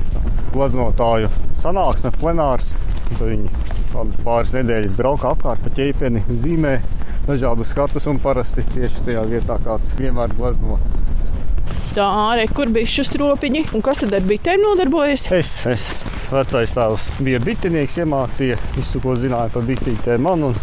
glaznotāju 0.55 1.29
sanāksme, 1.61 2.13
plenārs. 2.17 2.73
Tad 3.13 3.27
viņi 3.27 3.51
kādas 3.93 4.17
pāris 4.25 4.53
nedēļas 4.55 4.97
brauka 4.97 5.35
apkārt 5.35 5.61
pa 5.61 5.73
ķēpeni, 5.77 6.23
zīmē 6.41 6.77
dažādus 7.27 7.71
skatus 7.75 8.09
un 8.09 8.19
parasti 8.23 8.65
tieši 8.73 9.07
tajā 9.09 9.23
vietā, 9.29 9.59
kāds 9.63 9.93
vienmēr 9.99 10.33
glazno. 10.37 10.79
Tā 11.93 12.05
ārē, 12.09 12.47
kur 12.49 12.71
bija 12.73 12.89
šis 12.89 13.11
stropiņi, 13.11 13.67
un 13.77 13.83
kas 13.85 14.01
tad 14.01 14.15
ar 14.17 14.25
bitēm 14.25 14.63
nodarbojas? 14.65 15.27
Es, 15.35 15.51
es 15.69 15.83
vecais 16.33 16.73
tēvs 16.73 17.11
bija 17.21 17.41
bitinieks, 17.43 17.99
iemācīja 18.01 18.57
visu, 18.73 19.01
ko 19.03 19.13
zināja 19.19 19.53
par 19.53 19.67
bitītēm 19.67 20.25
man, 20.25 20.47
un 20.49 20.57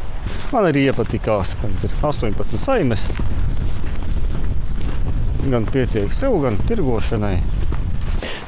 man 0.52 0.68
arī 0.70 0.86
iepatikās. 0.90 1.54
Tad 1.60 1.86
ir 1.86 1.96
18 2.06 2.60
saimes. 2.60 3.04
Gan 5.50 5.66
pietiek 5.72 6.12
sev, 6.16 6.36
gan 6.44 6.58
tirgošanai. 6.68 7.36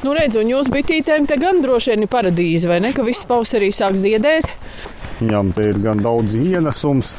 Nu, 0.03 0.13
redz, 0.17 0.35
un 0.41 0.51
jūs 0.51 0.67
bitītēm 0.73 1.29
te 1.31 1.39
gan 1.39 1.63
droši 1.63 1.93
vien 1.93 2.05
ir 2.05 2.11
paradīze, 2.11 2.67
vai 2.69 2.81
ne? 2.83 2.91
Ka 2.95 3.05
viss 3.07 3.27
pavasarī 3.29 3.71
sāk 3.75 3.95
ziedēt. 4.01 4.51
Viņam 5.21 5.53
te 5.55 5.69
ir 5.71 5.79
gan 5.85 6.03
daudz 6.03 6.35
ienesums. 6.39 7.15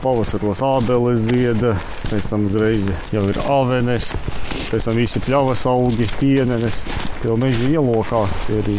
Pavasaros 0.00 0.60
ābeles 0.64 1.24
zieda, 1.26 1.74
pēc 2.08 2.28
tam 2.32 2.44
uzreiz 2.48 2.86
jau 3.12 3.24
ir 3.28 3.40
avenes, 3.52 4.06
pēc 4.70 4.86
tam 4.88 4.96
visi 4.96 5.20
pļavas 5.24 5.64
augi, 5.68 6.08
pienenes, 6.20 6.84
jau 7.24 7.36
meža 7.40 7.68
ielokā 7.68 8.22
arī 8.60 8.76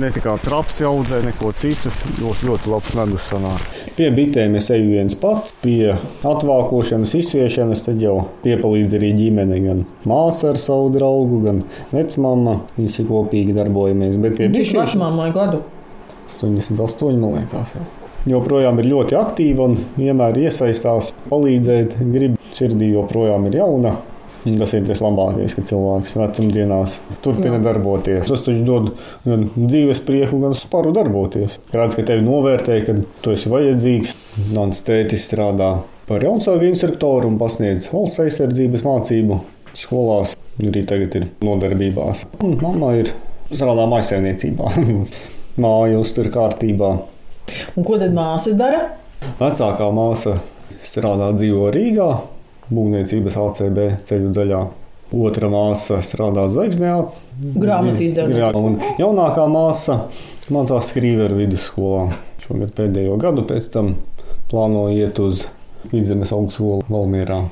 ne 0.00 0.10
tikai 0.12 0.36
traps 0.42 0.80
audzē, 0.84 1.22
neko 1.24 1.52
citu, 1.56 1.92
ļoti, 2.20 2.50
ļoti 2.50 2.72
labs 2.72 2.94
medus 2.98 3.30
sanāk. 3.30 3.73
Pie 3.94 4.08
bitēm 4.10 4.56
es 4.58 4.66
eju 4.74 4.88
viens 4.90 5.14
pats, 5.14 5.52
pie 5.62 5.92
atvākošanas, 6.26 7.12
izsviešanas, 7.14 7.84
tad 7.86 8.00
jau 8.02 8.16
piepalīdz 8.42 8.96
arī 8.98 9.12
ģimene, 9.14 9.58
gan 9.62 9.84
māsa 10.10 10.48
ar 10.50 10.58
savu 10.58 10.88
draugu, 10.96 11.38
gan 11.44 11.60
vecmāma. 11.92 12.56
Visi 12.74 13.04
kopīgi 13.06 13.54
darbojamies. 13.54 14.16
Bet 14.24 14.34
pie 14.40 14.48
Cik 14.56 14.72
vecmāmai 14.80 15.28
gadu? 15.36 15.62
88, 16.34 17.20
man 17.22 17.36
liekas. 17.38 17.76
Joprojām 18.26 18.82
ir 18.82 18.90
ļoti 18.90 19.18
aktīva 19.20 19.68
un 19.68 19.78
vienmēr 19.94 20.42
iesaistās, 20.42 21.12
palīdzēt, 21.30 21.94
grib 22.10 22.34
sirdī 22.56 22.90
joprojām 22.96 23.46
ir 23.50 23.60
jauna. 23.60 23.94
Tas 24.60 24.74
ir 24.76 24.84
tas 24.84 25.00
labākais, 25.00 25.54
ka 25.56 25.64
cilvēks 25.64 26.14
vecumdienās 26.18 26.98
turpina 27.24 27.56
Jā. 27.56 27.62
darboties. 27.64 28.28
Tas 28.28 28.44
taču 28.44 28.64
dod 28.66 28.90
gan 29.24 29.46
dzīves 29.56 30.02
prieku, 30.04 30.40
gan 30.42 30.56
sparu 30.58 30.92
darboties. 30.96 31.58
Redz, 31.72 31.96
ka 31.96 32.04
tevi 32.06 32.24
novērtē, 32.26 32.78
ka 32.84 32.96
tu 33.24 33.32
esi 33.32 33.52
vajadzīgs. 33.52 34.14
Mans 34.52 34.82
tētis 34.84 35.24
strādā 35.30 35.70
par 36.08 36.24
jaunsāgu 36.26 36.68
instruktoru 36.68 37.30
un 37.32 37.38
pasniedz 37.40 37.88
valsts 37.94 38.20
aizsardzības 38.26 38.84
mācību 38.84 39.40
skolās. 39.78 40.36
Arī 40.62 40.84
tagad 40.86 41.16
ir 41.18 41.28
nodarbībās. 41.44 42.26
Un 42.44 42.58
mamma 42.60 42.92
ir 43.00 43.14
strādā 43.50 43.88
maisaimniecībā. 43.90 44.74
Māja 45.64 46.02
uztur 46.02 46.28
kārtībā. 46.34 46.92
Un 47.78 47.86
ko 47.86 47.96
tad 48.00 48.12
māsa 48.16 48.52
dara? 48.58 48.88
Vecākā 49.38 49.88
māsa 49.94 50.38
strādā 50.84 51.30
dzīvo 51.36 51.70
Rīgā 51.72 52.08
būvniecības 52.70 53.38
ACB 53.40 53.80
ceļu 54.08 54.32
daļā. 54.36 54.62
Otra 55.14 55.46
māsa 55.52 56.00
strādā 56.02 56.46
zvaigznē, 56.50 56.92
grāmatā 57.60 58.00
izdevuma. 58.02 58.48
Un 58.58 58.78
jaunākā 58.98 59.44
māsa 59.52 60.00
mācās 60.52 60.88
skrīveru 60.90 61.38
vidusskolā. 61.38 62.08
Šogad 62.42 62.72
pēdējo 62.76 63.18
gadu 63.20 63.44
pēc 63.48 63.68
tam 63.72 63.94
plāno 64.50 64.88
iet 64.92 65.20
uz 65.22 65.46
vidzemes 65.92 66.32
augstskolu 66.34 66.82
Valmierā. 66.90 67.44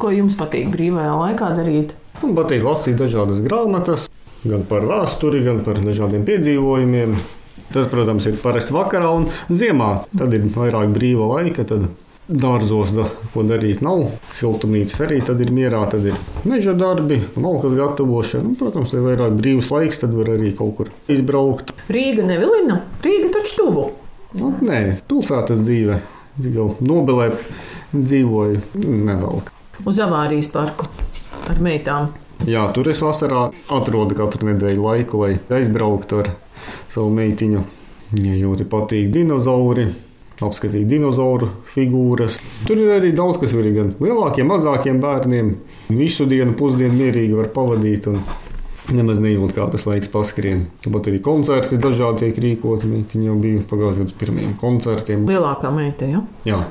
Ko 0.00 0.14
jums 0.14 0.38
patīk 0.38 0.70
brīvajā 0.72 1.12
laikā 1.18 1.50
darīt? 1.58 1.92
Man 2.22 2.32
patīk 2.38 2.64
lasīt 2.64 2.96
dažādas 3.00 3.42
grāmatas, 3.44 4.08
gan 4.46 4.64
par 4.68 4.86
vēsturi, 4.88 5.42
gan 5.44 5.60
par 5.66 5.80
dažādiem 5.84 6.24
piedzīvojumiem. 6.28 7.18
Tas, 7.70 7.86
protams, 7.86 8.26
ir 8.26 8.38
parasti 8.40 8.74
vakarā 8.74 9.12
un 9.14 9.28
ziemā. 9.52 9.92
Tad 10.16 10.32
ir 10.34 10.48
vairāk 10.56 10.90
brīva 10.94 11.28
laika. 11.36 11.62
Tad 11.68 11.86
dārzos, 12.30 12.92
da, 12.94 13.06
ko 13.34 13.42
darīt, 13.46 13.82
nav. 13.84 14.06
Siltumnīcas 14.36 15.02
arī 15.06 15.18
tad 15.26 15.40
ir 15.42 15.50
mierā, 15.54 15.82
tad 15.90 16.06
ir 16.06 16.18
meža 16.48 16.74
darbi, 16.78 17.20
malkas 17.34 17.74
gatavošana. 17.78 18.52
Un, 18.52 18.56
protams, 18.60 18.94
ja 18.94 19.02
vairāk 19.04 19.34
brīvs 19.40 19.70
laiks, 19.74 20.00
tad 20.04 20.14
var 20.16 20.32
arī 20.36 20.54
kaut 20.56 20.76
kur 20.78 20.92
izbraukt. 21.10 21.74
Rīga 21.90 22.26
nevilina, 22.28 22.80
Rīga 23.04 23.32
taču 23.34 23.64
tuvu. 23.64 23.86
Nu, 24.38 24.52
nē, 24.62 24.80
pilsētas 25.10 25.64
dzīve. 25.64 26.00
Jau 26.54 26.70
Nobelē 26.86 27.32
dzīvoju, 27.92 28.60
nevelk. 28.78 29.50
Uz 29.84 29.98
avārijas 30.00 30.52
parku 30.54 30.86
ar 31.50 31.58
meitām. 31.62 32.12
Jā, 32.48 32.62
tur 32.72 32.88
es 32.88 33.02
vasarā 33.04 33.48
atrodu 33.74 34.16
katru 34.16 34.48
nedēļu 34.48 34.84
laiku, 34.84 35.24
lai 35.24 35.34
aizbrauktu 35.58 36.22
ar 36.22 36.30
savu 36.92 37.10
meitiņu. 37.18 37.64
Viņai 38.14 38.38
ļoti 38.40 38.66
patīk 38.70 39.10
dinozauri, 39.14 39.90
apskatīt 40.44 40.88
dinozauru 40.88 41.50
figūras. 41.74 42.38
Tur 42.68 42.80
ir 42.80 42.94
arī 42.96 43.12
daudz 43.16 43.40
kas 43.42 43.54
arī 43.56 43.74
gan 43.76 43.94
lielākiem, 44.00 44.48
mazākiem 44.50 45.00
bērniem. 45.02 45.54
Visu 45.92 46.26
dienu, 46.30 46.54
pusdienu 46.58 46.96
mierīgi 46.96 47.36
var 47.38 47.50
pavadīt. 47.54 48.08
Nemaz 48.90 49.20
nejūt, 49.22 49.52
kā 49.54 49.68
tas 49.70 49.84
laiks 49.86 50.10
paskrien. 50.10 50.64
Tāpat 50.82 51.10
arī 51.12 51.20
koncerti 51.22 51.78
dažādi 51.78 52.24
tiek 52.24 52.40
rīkoti. 52.42 52.88
Viņa 52.90 53.28
jau 53.28 53.36
bija 53.38 53.66
pagājušajā 53.70 54.06
gadā 54.06 54.20
pirmajiem 54.22 54.56
koncertiem. 54.60 55.28
Lielākā 55.30 55.70
meita, 55.74 56.08
ja? 56.10 56.24
Jā, 56.48 56.64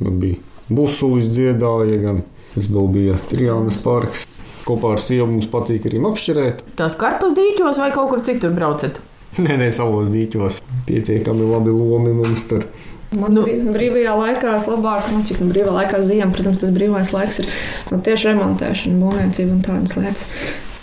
man 0.00 0.22
bija 0.22 0.40
busulis 0.70 1.28
dziedāja, 1.34 1.98
gan 2.02 2.22
tas 2.54 2.70
vēl 2.72 2.88
bija 2.94 3.18
Trijānas 3.28 3.82
parks. 3.84 4.24
Kopā 4.66 4.96
ar 4.96 5.02
sievu 5.02 5.28
mums 5.30 5.46
patīk 5.50 5.84
arī 5.86 6.00
makšķerēt. 6.02 6.64
Tās 6.78 6.96
karpas 6.98 7.36
dīķos 7.36 7.78
vai 7.82 7.92
kaut 7.94 8.10
kur 8.10 8.24
citur 8.26 8.54
braucat? 8.56 8.98
Nē, 9.36 9.58
nē, 9.60 9.68
savos 9.74 10.08
dīķos. 10.10 10.62
Pietiekami 10.88 11.46
labi 11.46 11.74
lomi 11.74 12.14
mums 12.16 12.46
tur. 12.50 12.64
Man 13.14 13.36
nu, 13.36 13.46
brīvajā 13.46 14.14
laikā 14.18 14.56
labāk, 14.66 15.10
nu, 15.14 15.22
cik 15.26 15.40
nu 15.44 15.50
brīvā 15.52 15.74
laikā 15.76 16.02
ziemā, 16.04 16.32
protams, 16.34 16.58
tas 16.62 16.74
brīvais 16.74 17.12
laiks 17.14 17.42
ir 17.42 17.50
nu, 17.92 18.00
tieši 18.02 18.32
remontēšana, 18.32 19.00
būvniecība 19.02 19.54
un 19.54 19.66
tādas 19.66 19.98
lietas 20.00 20.24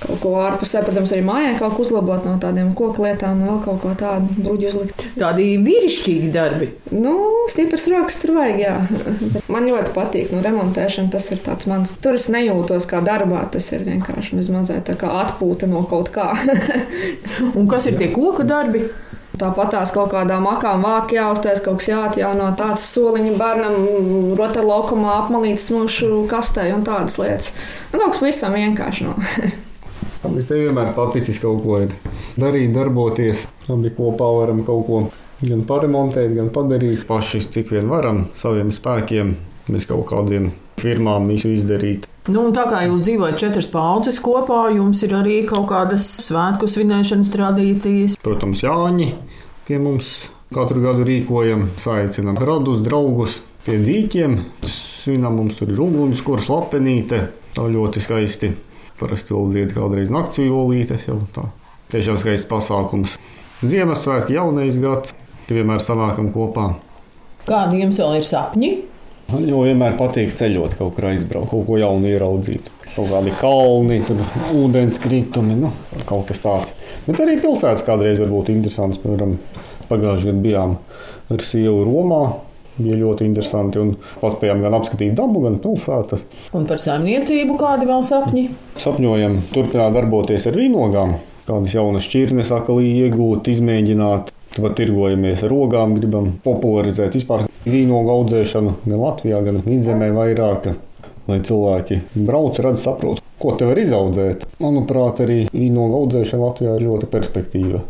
kaut 0.03 0.19
ko 0.23 0.33
ārpusē, 0.43 0.81
protams, 0.85 1.13
arī 1.15 1.23
mājā 1.25 1.51
kaut 1.59 1.75
ko 1.77 1.85
uzlabot 1.85 2.25
no 2.27 2.35
tādiem 2.41 2.73
koku 2.77 3.05
lietām, 3.05 3.43
vēl 3.47 3.59
kaut 3.63 3.81
ko 3.83 3.93
tādu 3.99 4.35
bruģi 4.35 4.69
uzlikt. 4.71 5.03
Tādi 5.15 5.45
vīrišķīgi 5.63 6.31
darbi. 6.33 6.69
Nu, 6.91 7.13
stiprs 7.51 7.87
rokas 7.91 8.19
tur 8.21 8.35
vajag, 8.37 8.59
jā. 8.63 8.73
Bet 9.21 9.47
man 9.53 9.69
ļoti 9.69 9.93
patīk, 9.95 10.33
nu, 10.33 10.41
remontēšana 10.45 11.13
tas 11.13 11.29
ir 11.33 11.43
tāds 11.45 11.69
mans, 11.71 11.95
tur 12.03 12.19
es 12.19 12.29
nejūtos 12.33 12.87
kā 12.89 12.99
darbā, 13.05 13.45
tas 13.53 13.69
ir 13.75 13.87
vienkārši 13.87 14.43
mazliet 14.43 14.85
tā 14.89 14.97
kā 14.99 15.11
atpūta 15.23 15.69
no 15.71 15.85
kaut 15.89 16.11
kā. 16.13 16.31
Un 17.57 17.71
kas 17.71 17.87
ir 17.89 17.99
tie 17.99 18.11
koku 18.13 18.47
darbi? 18.47 18.85
Tāpat 19.33 19.71
tās 19.73 19.91
kaut 19.95 20.11
kādām 20.13 20.45
akām 20.45 20.83
vāki 20.85 21.17
jāuztais, 21.17 21.61
kaut 21.65 21.81
kas 21.81 21.89
jāatjauno 21.89 22.51
tāds 22.57 22.85
soliņš 22.93 23.39
bērnam, 23.39 23.77
rotaļlaukumā 24.37 25.15
apmalīts 25.23 25.65
smūšu 25.71 26.27
kastē 26.29 26.67
un 26.75 26.85
tādas 26.85 27.17
lietas. 27.17 27.49
Nu, 27.89 27.97
kaut 27.97 28.13
kas 28.13 28.21
pavisam 28.21 28.53
vienkārši 28.59 29.07
no. 29.07 29.15
Bet 30.35 30.47
tev 30.47 30.61
vienmēr 30.67 30.93
paticis 30.95 31.41
kaut 31.41 31.65
ko 31.65 31.81
darīt, 32.39 32.71
darboties. 32.77 33.47
Abi 33.73 33.91
kopā 33.97 34.29
varam 34.37 34.61
kaut 34.67 34.85
ko 34.87 35.01
gan 35.43 35.65
paremontēt, 35.67 36.31
gan 36.37 36.53
padarīt 36.53 37.07
paši, 37.09 37.43
cik 37.53 37.73
vien 37.73 37.89
varam, 37.91 38.27
saviem 38.37 38.71
spēkiem. 38.73 39.35
Mēs 39.73 39.87
kaut 39.89 40.05
kādiem 40.11 40.51
firmām 40.79 41.29
visu 41.31 41.51
izdarīt. 41.55 42.07
Nu, 42.23 42.45
tā 42.55 42.63
kā 42.71 42.85
jūs 42.85 43.01
dzīvojat 43.03 43.35
četras 43.35 43.65
paudzes 43.67 44.21
kopā, 44.23 44.69
jums 44.71 45.01
ir 45.03 45.11
arī 45.17 45.41
kaut 45.43 45.65
kādas 45.67 46.05
svētku 46.23 46.69
svinēšanas 46.71 47.31
tradīcijas. 47.33 48.15
Protams, 48.23 48.61
Jāņi 48.63 49.09
pie 49.67 49.79
mums 49.83 50.13
katru 50.55 50.85
gadu 50.85 51.03
rīkojam, 51.03 51.65
saicinām 51.83 52.39
radus, 52.39 52.79
draugus 52.85 53.41
pie 53.65 53.75
dīķiem. 53.83 54.37
Svinam 54.63 55.35
mums 55.41 55.59
tur 55.59 55.73
ir 55.73 55.81
uguns, 55.83 56.23
kur 56.23 56.39
slapenīte. 56.39 57.25
Tā 57.57 57.67
ļoti 57.67 58.05
skaisti. 58.05 58.53
Parasti 59.01 59.35
vēl 59.35 59.51
dzied 59.51 59.75
kādreiz 59.75 60.13
nakts 60.13 60.39
violītes. 60.39 61.09
Tiešām 61.91 62.21
skaists 62.23 62.47
pasākums. 62.47 63.17
Ziemassvētki, 63.67 64.37
jaunais 64.39 64.79
gads, 64.79 65.11
vienmēr 65.51 65.83
sanākam 65.83 66.31
kopā. 66.31 66.71
Kādi 67.43 67.83
jums 67.83 67.99
vēl 67.99 68.21
ir 68.21 68.31
sapņi? 68.31 68.73
Man 69.33 69.47
jau 69.49 69.63
vienmēr 69.65 69.95
patīk 69.97 70.35
ceļot, 70.37 70.75
kaut 70.77 70.93
kur 70.93 71.07
aizbraukt, 71.09 71.49
kaut 71.49 71.63
ko 71.65 71.77
jaunu 71.81 72.05
ieraudzīt. 72.11 72.67
Kaut 72.93 73.07
kādi 73.09 73.31
kalni, 73.39 73.95
tad 74.05 74.19
ūdens 74.53 74.99
kritumi, 75.01 75.55
nu, 75.57 75.71
kaut 76.05 76.27
kas 76.29 76.43
tāds. 76.43 76.75
Bet 77.07 77.17
arī 77.23 77.39
pilsētas 77.41 77.81
kādreiz 77.87 78.21
var 78.21 78.29
būt 78.29 78.51
interesants. 78.53 78.99
Piemēram, 79.01 79.39
pagājušajā 79.89 80.29
gadā 80.29 80.43
bijām 80.43 80.75
ar 81.33 81.45
sievu 81.49 81.81
Romā. 81.87 82.21
Bija 82.77 82.97
ļoti 82.97 83.25
interesanti 83.29 83.81
un 83.81 83.95
paspējām 84.21 84.61
gan 84.65 84.77
apskatīt 84.77 85.17
dabu, 85.17 85.41
gan 85.47 85.59
pilsētas. 85.61 86.23
Un 86.57 86.69
par 86.69 86.81
saimniecību 86.81 87.57
kādi 87.61 87.89
vēl 87.89 88.05
sapņi? 88.05 88.47
Sapņojam 88.81 89.39
turpināt 89.53 89.93
darboties 89.97 90.45
ar 90.49 90.57
vīnogām, 90.57 91.17
kādas 91.49 91.73
jaunas 91.73 92.05
šķirnes 92.05 92.53
akalī 92.53 92.95
iegūt, 93.03 93.49
izmēģināt. 93.53 94.32
Tad 94.53 94.75
tirgojamies 94.77 95.41
ar 95.47 95.53
ogām, 95.55 95.95
gribam 95.97 96.27
popularizēt 96.45 97.15
vispār 97.17 97.47
vīnogu 97.65 98.11
audzēšanu 98.13 98.73
gan 98.83 98.99
Latvijā, 99.01 99.39
gan 99.45 99.63
vidzemē 99.65 100.11
vairāk. 100.13 100.73
Lai 101.25 101.39
cilvēki 101.47 102.01
brauc, 102.27 102.59
redz, 102.61 102.83
saprot, 102.83 103.21
ko 103.39 103.53
te 103.57 103.65
var 103.65 103.79
izaudzēt. 103.79 104.43
Manuprāt, 104.61 105.23
arī 105.23 105.45
vīnogu 105.49 106.03
audzēšana 106.03 106.43
Latvijā 106.43 106.75
ir 106.77 106.85
ļoti 106.85 107.09
perspektīva. 107.09 107.81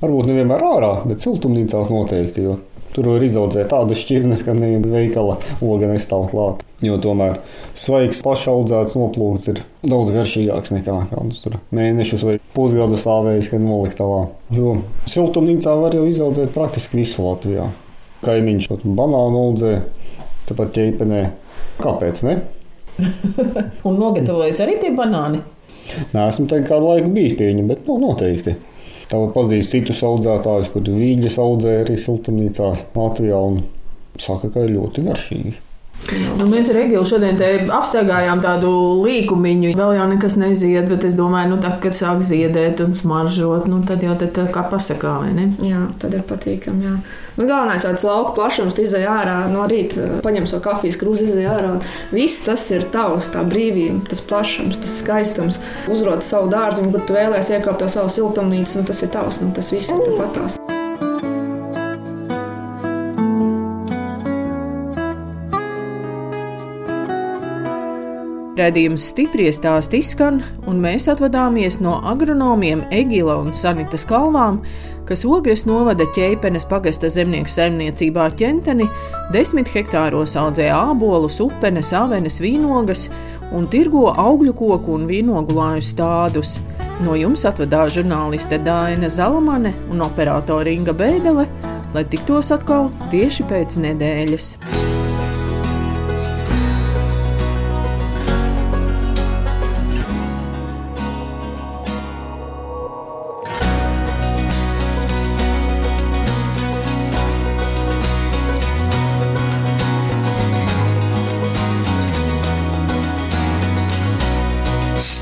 Varbūt 0.00 0.30
nevienmēr 0.30 0.64
ārā, 0.64 0.92
bet 1.04 1.22
siltumnīcās 1.22 1.92
noteikti. 1.92 2.46
Jo 2.48 2.56
Tur 2.90 3.06
var 3.06 3.22
izaudzēt 3.22 3.68
tādas 3.70 4.00
šķirnes, 4.02 4.40
ka 4.42 4.54
neviena 4.56 4.88
veikala 4.90 5.36
oga 5.62 5.90
nestāv 5.92 6.24
klāt. 6.32 6.64
Jo 6.82 6.96
tomēr 7.02 7.36
svaigs, 7.78 8.22
pašaudzēts 8.24 8.96
noplūks 8.98 9.50
ir 9.52 9.60
daudz 9.84 10.10
garšīgāks 10.14 10.72
nekā 10.74 10.96
kādus 11.12 11.42
tur 11.44 11.58
mēnešus 11.76 12.24
vai 12.26 12.38
pusgadu 12.56 12.98
stāvējis, 12.98 13.52
kad 13.52 13.62
noliktavā. 13.62 14.24
Jo 14.56 14.80
siltumnīcā 15.10 15.76
var 15.78 15.94
jau 15.94 16.08
izaudzēt 16.10 16.50
praktiski 16.56 17.02
visu 17.02 17.22
Latvijā. 17.28 17.68
Kaimiņš 18.24 18.68
pat 18.72 18.82
banānu 18.98 19.44
audzē, 19.46 19.76
tāpat 20.48 20.74
ķeipenē. 20.80 21.22
Kāpēc 21.80 22.24
ne? 22.26 22.40
Un 23.88 23.96
nogatavojas 24.00 24.60
arī 24.64 24.80
tie 24.82 24.90
banāni? 24.96 25.44
Nē, 26.14 26.26
esmu 26.26 26.48
te 26.50 26.60
kādu 26.66 26.90
laiku 26.90 27.14
bijis 27.14 27.38
pie 27.38 27.52
viņa, 27.52 27.64
bet 27.70 27.86
nu, 27.88 27.96
noteikti. 28.02 28.56
Tā 29.10 29.18
pazīst 29.34 29.74
citus 29.74 30.04
audzētājus, 30.06 30.70
kur 30.70 30.86
vīģes 30.86 31.38
audzē 31.42 31.80
arī 31.80 31.96
siltumnīcās 31.98 32.84
Latvijā 32.94 33.40
un 33.42 33.64
saka, 34.22 34.52
ka 34.54 34.62
ir 34.66 34.76
ļoti 34.76 35.06
garšīgi. 35.08 35.56
Nu, 36.10 36.46
mēs 36.48 36.70
ar 36.72 36.80
Egilu 36.80 37.04
šodien 37.06 37.38
apsteigājām 37.76 38.40
tādu 38.42 38.70
līkumiņu. 39.04 39.74
Vēl 39.78 39.94
jau 39.98 40.06
nekas 40.10 40.36
nezied, 40.40 40.88
bet 40.90 41.04
es 41.06 41.16
domāju, 41.18 41.54
nu, 41.54 41.58
tad, 41.62 41.78
kad 41.82 41.96
sāk 41.96 42.22
ziedēt 42.26 42.82
un 42.84 42.96
smaržot, 42.96 43.68
nu, 43.70 43.82
tad 43.86 44.02
jau 44.04 44.16
tā 44.18 44.46
kā 44.50 44.64
pasakā, 44.70 45.16
vai 45.24 45.34
ne? 45.36 45.50
Jā, 45.64 45.84
tad 46.02 46.16
ir 46.16 46.24
patīkami. 46.26 46.86
Jā. 46.88 46.96
Nu, 47.36 47.46
galvenais 47.46 47.84
jau 47.86 47.92
tas 47.94 48.04
lauka 48.04 48.34
plašums, 48.36 48.78
izai 48.82 49.04
ārā 49.08 49.36
no 49.52 49.64
rīta, 49.70 50.08
paņem 50.24 50.48
savu 50.50 50.64
kafijas 50.66 50.98
krūzi, 51.00 51.30
izai 51.30 51.46
ārā. 51.52 51.76
Viss 52.12 52.44
tas 52.44 52.66
ir 52.74 52.84
tavs, 52.92 53.30
tā 53.34 53.44
brīvība, 53.48 54.02
tas 54.10 54.24
plašums, 54.28 54.80
tas 54.82 54.98
skaistums. 55.00 55.60
Uzrot 55.92 56.26
savu 56.26 56.50
dārziņu, 56.52 56.92
kur 56.96 57.06
tu 57.06 57.16
vēlēsies 57.16 57.60
iekāpt 57.60 57.84
to 57.84 57.92
savu 57.92 58.12
siltumnīcu, 58.12 58.82
un 58.82 58.90
tas 58.90 59.04
ir 59.06 59.14
tavs, 59.14 59.40
un 59.44 59.54
tas 59.56 59.72
viss 59.72 59.94
ir 59.94 60.04
tāpatās. 60.04 60.59
Redzījums 68.60 69.06
stipri 69.14 69.46
stāst 69.56 69.94
izskan, 69.96 70.42
un 70.68 70.82
mēs 70.82 71.06
atvadāmies 71.08 71.78
no 71.80 71.94
agronomiem 72.10 72.82
Egila 72.92 73.38
un 73.40 73.54
Sanitas 73.56 74.04
kalvām, 74.04 74.58
kas 75.08 75.22
Ogres 75.24 75.62
novada 75.64 76.04
ķēpenes 76.12 76.66
pagasta 76.68 77.08
zemnieku 77.08 77.48
saimniecībā 77.48 78.26
ķenteni, 78.36 78.84
desmit 79.32 79.70
hektāros 79.72 80.36
audzē 80.36 80.68
ābolus, 80.76 81.40
upenes, 81.40 81.94
avenes, 81.96 82.36
vīnogas 82.44 83.06
un 83.56 83.64
tirgo 83.72 84.10
augļu 84.12 84.52
koku 84.60 84.98
un 84.98 85.08
vīnogu 85.08 85.56
lāju 85.56 85.86
stādus. 85.88 86.58
No 87.00 87.16
jums 87.16 87.46
atvadās 87.48 87.96
žurnāliste 87.96 88.60
Dāna 88.60 89.08
Zalamane 89.08 89.72
un 89.88 90.04
operātore 90.04 90.76
Inga 90.76 90.92
Bēdelē, 90.92 91.48
lai 91.96 92.06
tiktos 92.12 92.52
atkal 92.52 92.92
tieši 93.08 93.48
pēc 93.48 93.80
nedēļas. 93.88 94.52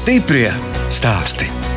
Stiprie 0.08 0.48
stāsti. 0.88 1.67